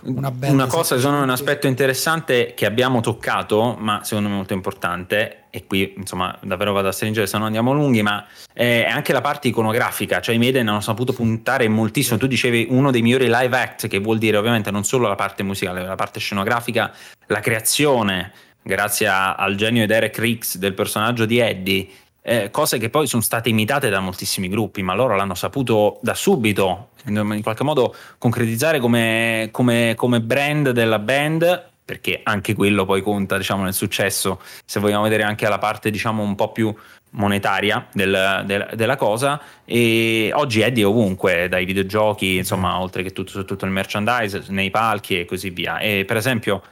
una, 0.03 0.33
una 0.43 0.67
cosa, 0.67 0.97
secondo 0.97 1.19
me, 1.19 1.25
un 1.25 1.31
aspetto 1.31 1.67
interessante 1.67 2.53
che 2.55 2.67
abbiamo 2.67 3.01
toccato, 3.01 3.75
ma 3.79 4.05
secondo 4.05 4.29
me 4.29 4.35
molto 4.35 4.53
importante, 4.53 5.45
e 5.51 5.67
qui 5.67 5.95
insomma 5.97 6.37
davvero 6.43 6.73
vado 6.73 6.89
a 6.89 6.93
stringere 6.93 7.27
se 7.27 7.37
non 7.39 7.47
andiamo 7.47 7.73
lunghi, 7.73 8.03
ma 8.03 8.27
è 8.53 8.87
anche 8.89 9.13
la 9.13 9.23
parte 9.23 9.49
iconografica, 9.49 10.21
cioè 10.21 10.35
i 10.35 10.39
Maiden 10.39 10.69
hanno 10.69 10.81
saputo 10.81 11.13
puntare 11.13 11.69
moltissimo. 11.69 12.19
Tu 12.19 12.27
dicevi 12.27 12.67
uno 12.69 12.91
dei 12.91 13.01
migliori 13.01 13.27
live 13.29 13.57
act, 13.57 13.89
che 13.89 13.99
vuol 13.99 14.19
dire 14.19 14.37
ovviamente 14.37 14.71
non 14.71 14.85
solo 14.85 15.09
la 15.09 15.15
parte 15.15 15.43
musicale, 15.43 15.83
la 15.83 15.95
parte 15.95 16.21
scenografica, 16.21 16.93
la 17.27 17.41
creazione, 17.41 18.33
grazie 18.63 19.07
a, 19.07 19.35
al 19.37 19.55
genio 19.55 19.83
di 19.83 19.87
Derek 19.87 20.19
Riggs 20.19 20.59
del 20.59 20.75
personaggio 20.75 21.25
di 21.25 21.39
Eddie 21.39 21.89
eh, 22.27 22.51
cose 22.51 22.79
che 22.79 22.89
poi 22.89 23.07
sono 23.07 23.21
state 23.21 23.51
imitate 23.51 23.91
da 23.91 24.01
moltissimi 24.01 24.49
gruppi, 24.49 24.83
ma 24.83 24.95
loro 24.95 25.15
l'hanno 25.15 25.35
saputo 25.35 25.99
da 26.01 26.15
subito 26.15 26.89
in 27.07 27.41
qualche 27.43 27.65
modo 27.65 27.95
concretizzare 28.17 28.81
come, 28.81 29.51
come, 29.53 29.93
come 29.95 30.23
brand 30.23 30.71
della 30.71 30.99
band 30.99 31.73
perché 31.85 32.21
anche 32.23 32.55
quello 32.55 32.87
poi 32.87 33.03
conta 33.03 33.37
diciamo, 33.37 33.63
nel 33.63 33.75
successo, 33.75 34.41
se 34.65 34.81
vogliamo 34.81 35.03
vedere 35.03 35.23
anche 35.23 35.47
la 35.47 35.59
parte 35.59 35.91
diciamo, 35.91 36.23
un 36.23 36.35
po' 36.35 36.51
più 36.51 36.75
monetaria 37.11 37.89
del, 37.93 38.43
del, 38.47 38.71
della 38.75 38.97
cosa. 38.97 39.39
E 39.67 40.31
oggi 40.33 40.63
è 40.63 40.87
ovunque 40.87 41.49
dai 41.49 41.67
videogiochi 41.67 42.37
insomma 42.37 42.81
oltre 42.81 43.03
che 43.03 43.13
tutto, 43.13 43.45
tutto 43.45 43.67
il 43.67 43.71
merchandise 43.71 44.45
nei 44.49 44.71
palchi 44.71 45.21
e 45.21 45.25
così 45.27 45.51
via. 45.51 45.79
E 45.79 46.07
per 46.07 46.17
esempio 46.17 46.63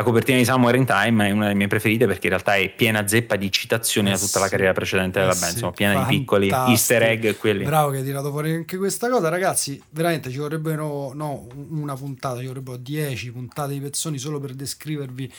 la 0.00 0.02
copertina 0.02 0.38
di 0.38 0.44
Somewhere 0.44 0.78
in 0.78 0.86
Time 0.86 1.28
è 1.28 1.30
una 1.30 1.44
delle 1.44 1.54
mie 1.54 1.66
preferite 1.66 2.06
perché 2.06 2.26
in 2.26 2.32
realtà 2.32 2.56
è 2.56 2.74
piena 2.74 3.06
zeppa 3.06 3.36
di 3.36 3.50
citazioni 3.52 4.08
eh 4.08 4.12
a 4.12 4.16
tutta 4.16 4.26
sì, 4.26 4.38
la 4.40 4.48
carriera 4.48 4.72
precedente 4.72 5.20
della 5.20 5.34
eh 5.34 5.38
band, 5.38 5.52
insomma, 5.52 5.72
piena 5.72 5.92
fantastico. 5.92 6.38
di 6.38 6.46
piccoli 6.46 6.70
easter 6.72 7.02
egg. 7.02 7.36
Quelli. 7.36 7.64
Bravo 7.64 7.90
che 7.90 7.98
hai 7.98 8.04
tirato 8.04 8.30
fuori 8.30 8.54
anche 8.54 8.76
questa 8.78 9.08
cosa, 9.08 9.28
ragazzi. 9.28 9.80
Veramente 9.90 10.30
ci 10.30 10.38
vorrebbero 10.38 11.12
no, 11.14 11.46
una 11.70 11.94
puntata, 11.94 12.40
ci 12.40 12.46
vorrebbero 12.46 12.76
10 12.78 13.30
puntate 13.30 13.72
di 13.74 13.80
pezzoni 13.80 14.18
solo 14.18 14.40
per 14.40 14.54
descrivervi 14.54 15.32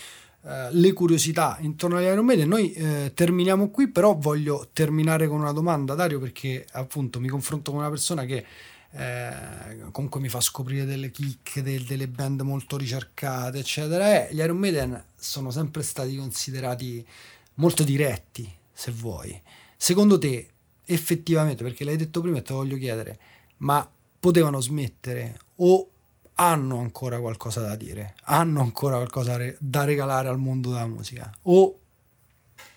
eh, 0.44 0.68
le 0.72 0.94
curiosità 0.94 1.58
intorno 1.62 1.98
agli 1.98 2.06
Iron 2.06 2.26
Maiden. 2.26 2.48
Noi 2.48 2.72
eh, 2.74 3.12
terminiamo 3.16 3.70
qui, 3.70 3.90
però 3.90 4.16
voglio 4.16 4.70
terminare 4.74 5.28
con 5.28 5.40
una 5.40 5.54
domanda, 5.54 5.96
Dario, 5.96 6.20
perché 6.20 6.66
appunto 6.74 7.20
mi 7.20 7.28
confronto 7.28 7.72
con 7.72 7.80
una 7.80 7.90
persona 7.90 8.26
che 8.26 8.46
eh, 8.94 9.90
comunque 9.92 10.20
mi 10.20 10.28
fa 10.30 10.42
scoprire 10.42 10.86
delle 10.86 11.12
chicche, 11.12 11.62
del, 11.62 11.84
delle 11.84 12.08
band 12.08 12.42
molto 12.42 12.78
ricercate, 12.78 13.60
eccetera. 13.60 14.28
E 14.28 14.34
gli 14.34 14.40
Iron 14.40 14.58
Maiden 14.58 15.04
sono 15.16 15.52
sempre 15.52 15.82
stati 15.84 16.16
considerati 16.16 17.06
molto 17.56 17.84
diretti, 17.84 18.52
se 18.72 18.92
vuoi. 18.92 19.40
Secondo 19.78 20.18
te, 20.18 20.50
effettivamente, 20.86 21.64
perché 21.64 21.84
l'hai 21.84 21.98
detto 21.98 22.22
prima 22.22 22.38
e 22.38 22.42
te 22.42 22.52
lo 22.52 22.60
voglio 22.60 22.78
chiedere, 22.78 23.20
ma 23.58 23.90
potevano 24.20 24.60
smettere 24.60 25.40
o 25.58 25.90
hanno 26.36 26.80
ancora 26.80 27.20
qualcosa 27.20 27.62
da 27.62 27.76
dire, 27.76 28.16
hanno 28.24 28.62
ancora 28.62 28.96
qualcosa 28.96 29.38
da 29.60 29.84
regalare 29.84 30.28
al 30.28 30.40
mondo 30.40 30.70
della 30.72 30.88
musica 30.88 31.32
o 31.44 31.80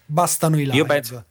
bastano 0.07 0.57
i 0.57 0.65
live? 0.65 0.77
Io 0.77 0.85
penso, 0.85 1.25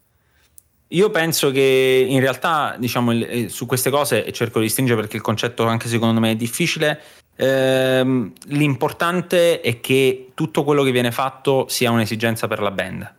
io 0.94 1.10
penso 1.10 1.52
che 1.52 2.06
in 2.08 2.20
realtà 2.20 2.76
diciamo, 2.78 3.12
eh, 3.12 3.50
su 3.50 3.66
queste 3.66 3.90
cose, 3.90 4.26
e 4.26 4.32
cerco 4.32 4.60
di 4.60 4.66
distinguere 4.66 5.02
perché 5.02 5.18
il 5.18 5.24
concetto 5.24 5.66
anche 5.66 5.88
secondo 5.88 6.20
me 6.20 6.32
è 6.32 6.36
difficile, 6.36 7.02
ehm, 7.36 8.32
l'importante 8.48 9.62
è 9.62 9.80
che 9.80 10.30
tutto 10.34 10.64
quello 10.64 10.84
che 10.84 10.92
viene 10.92 11.12
fatto 11.12 11.66
sia 11.68 11.92
un'esigenza 11.92 12.48
per 12.48 12.62
la 12.62 12.72
band. 12.72 13.14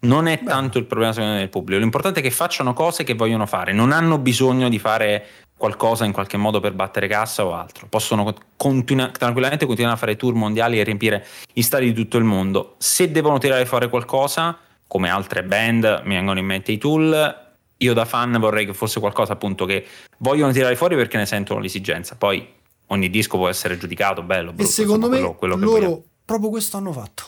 Non 0.00 0.26
è 0.26 0.38
Beh. 0.38 0.44
tanto 0.44 0.76
il 0.76 0.84
problema 0.84 1.12
secondo 1.12 1.34
me 1.34 1.40
del 1.40 1.48
pubblico, 1.48 1.80
l'importante 1.80 2.20
è 2.20 2.22
che 2.22 2.30
facciano 2.30 2.74
cose 2.74 3.04
che 3.04 3.14
vogliono 3.14 3.46
fare, 3.46 3.72
non 3.72 3.90
hanno 3.90 4.18
bisogno 4.18 4.68
di 4.68 4.78
fare 4.78 5.26
qualcosa 5.56 6.04
in 6.04 6.12
qualche 6.12 6.36
modo 6.36 6.60
per 6.60 6.72
battere 6.72 7.06
cassa 7.08 7.46
o 7.46 7.54
altro. 7.54 7.86
Possono 7.88 8.34
continua- 8.56 9.08
tranquillamente 9.08 9.64
continuare 9.64 9.96
a 9.96 9.98
fare 9.98 10.16
tour 10.16 10.34
mondiali 10.34 10.78
e 10.78 10.82
riempire 10.82 11.24
gli 11.50 11.62
stadi 11.62 11.86
di 11.86 11.94
tutto 11.94 12.18
il 12.18 12.24
mondo. 12.24 12.74
Se 12.76 13.10
devono 13.10 13.38
tirare 13.38 13.64
fuori 13.64 13.88
qualcosa, 13.88 14.58
come 14.94 15.10
altre 15.10 15.42
band, 15.42 16.02
mi 16.04 16.14
vengono 16.14 16.38
in 16.38 16.46
mente 16.46 16.70
i 16.70 16.78
Tool, 16.78 17.42
io 17.78 17.94
da 17.94 18.04
fan 18.04 18.38
vorrei 18.38 18.64
che 18.64 18.74
fosse 18.74 19.00
qualcosa 19.00 19.32
appunto 19.32 19.64
che 19.64 19.84
vogliono 20.18 20.52
tirare 20.52 20.76
fuori 20.76 20.94
perché 20.94 21.16
ne 21.16 21.26
sentono 21.26 21.58
l'esigenza. 21.58 22.14
Poi 22.14 22.48
ogni 22.86 23.10
disco 23.10 23.36
può 23.36 23.48
essere 23.48 23.76
giudicato 23.76 24.22
bello, 24.22 24.52
brutto, 24.52 24.62
e 24.62 24.72
secondo 24.72 25.06
insomma, 25.06 25.30
me 25.30 25.34
quello, 25.34 25.56
quello 25.56 25.78
loro 25.78 26.04
proprio 26.24 26.48
questo 26.48 26.76
hanno 26.76 26.92
fatto 26.92 27.24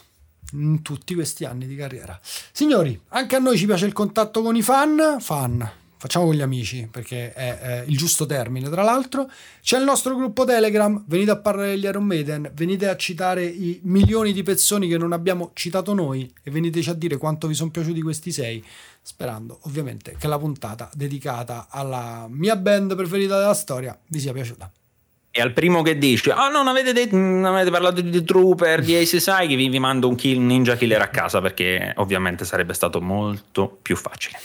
in 0.53 0.81
tutti 0.83 1.13
questi 1.15 1.45
anni 1.45 1.67
di 1.67 1.75
carriera. 1.75 2.17
Signori, 2.23 3.01
anche 3.09 3.35
a 3.35 3.41
noi 3.41 3.59
ci 3.59 3.67
piace 3.67 3.85
il 3.85 3.93
contatto 3.93 4.43
con 4.43 4.55
i 4.55 4.63
fan, 4.63 5.17
fan 5.19 5.69
facciamo 5.99 6.27
con 6.27 6.35
gli 6.35 6.43
amici 6.43 6.89
perché 6.91 7.33
è, 7.33 7.59
è, 7.59 7.85
il 7.87 7.97
giusto 7.97 8.27
termine. 8.27 8.69
Tra 8.69 8.83
l'altro 8.83 9.31
c'è 9.63 9.79
il 9.79 9.85
nostro 9.85 10.15
gruppo 10.17 10.45
telegram. 10.45 11.03
Venite 11.07 11.31
a 11.31 11.37
parlare 11.37 11.71
degli 11.71 11.85
Iron 11.85 12.05
Maiden 12.05 12.51
venite 12.55 12.89
a 12.89 12.97
citare 12.97 13.45
i 13.45 13.81
milioni 13.85 14.33
di 14.33 14.43
pezzoni 14.43 14.89
che 14.89 14.99
non 14.99 15.13
abbiamo 15.13 15.51
citato 15.55 15.95
noi 15.95 16.31
e 16.43 16.51
veniteci 16.51 16.91
a 16.91 16.95
dire 16.95 17.17
quanto 17.17 17.47
vi 17.47 17.55
sono 17.55 17.71
piaciuti 17.71 18.01
questi 18.03 18.33
sei 18.33 18.65
sperando 19.03 19.61
ovviamente 19.63 20.17
che 20.19 20.27
la 20.27 20.39
puntata 20.39 20.91
dedicata 20.93 21.69
alla 21.71 22.27
mia 22.29 22.57
band 22.57 22.97
preferita 22.97 23.39
della 23.39 23.55
storia 23.55 23.99
vi 24.09 24.21
sia 24.21 24.33
piaciuta. 24.33 24.71
E 25.31 25.41
al 25.43 25.53
primo 25.53 25.83
che 25.83 25.99
dice 25.99 26.33
ah 26.33 26.47
oh, 26.47 26.51
non, 26.51 26.67
avete 26.67 26.93
detto, 26.93 27.15
non 27.15 27.45
avete 27.45 27.71
parlato 27.71 28.01
di 28.01 28.11
The 28.11 28.25
Trooper 28.25 28.83
di 28.83 28.97
Ace 28.97 29.21
Sai 29.21 29.55
vi, 29.55 29.69
vi 29.69 29.79
mando 29.79 30.09
un 30.09 30.15
kill, 30.15 30.41
ninja 30.41 30.77
killer 30.77 31.03
a 31.03 31.09
casa 31.09 31.43
perché 31.43 31.93
ovviamente 31.97 32.45
sarebbe 32.47 32.73
stato 32.73 33.01
molto 33.03 33.79
più 33.83 33.97
facile 33.97 34.39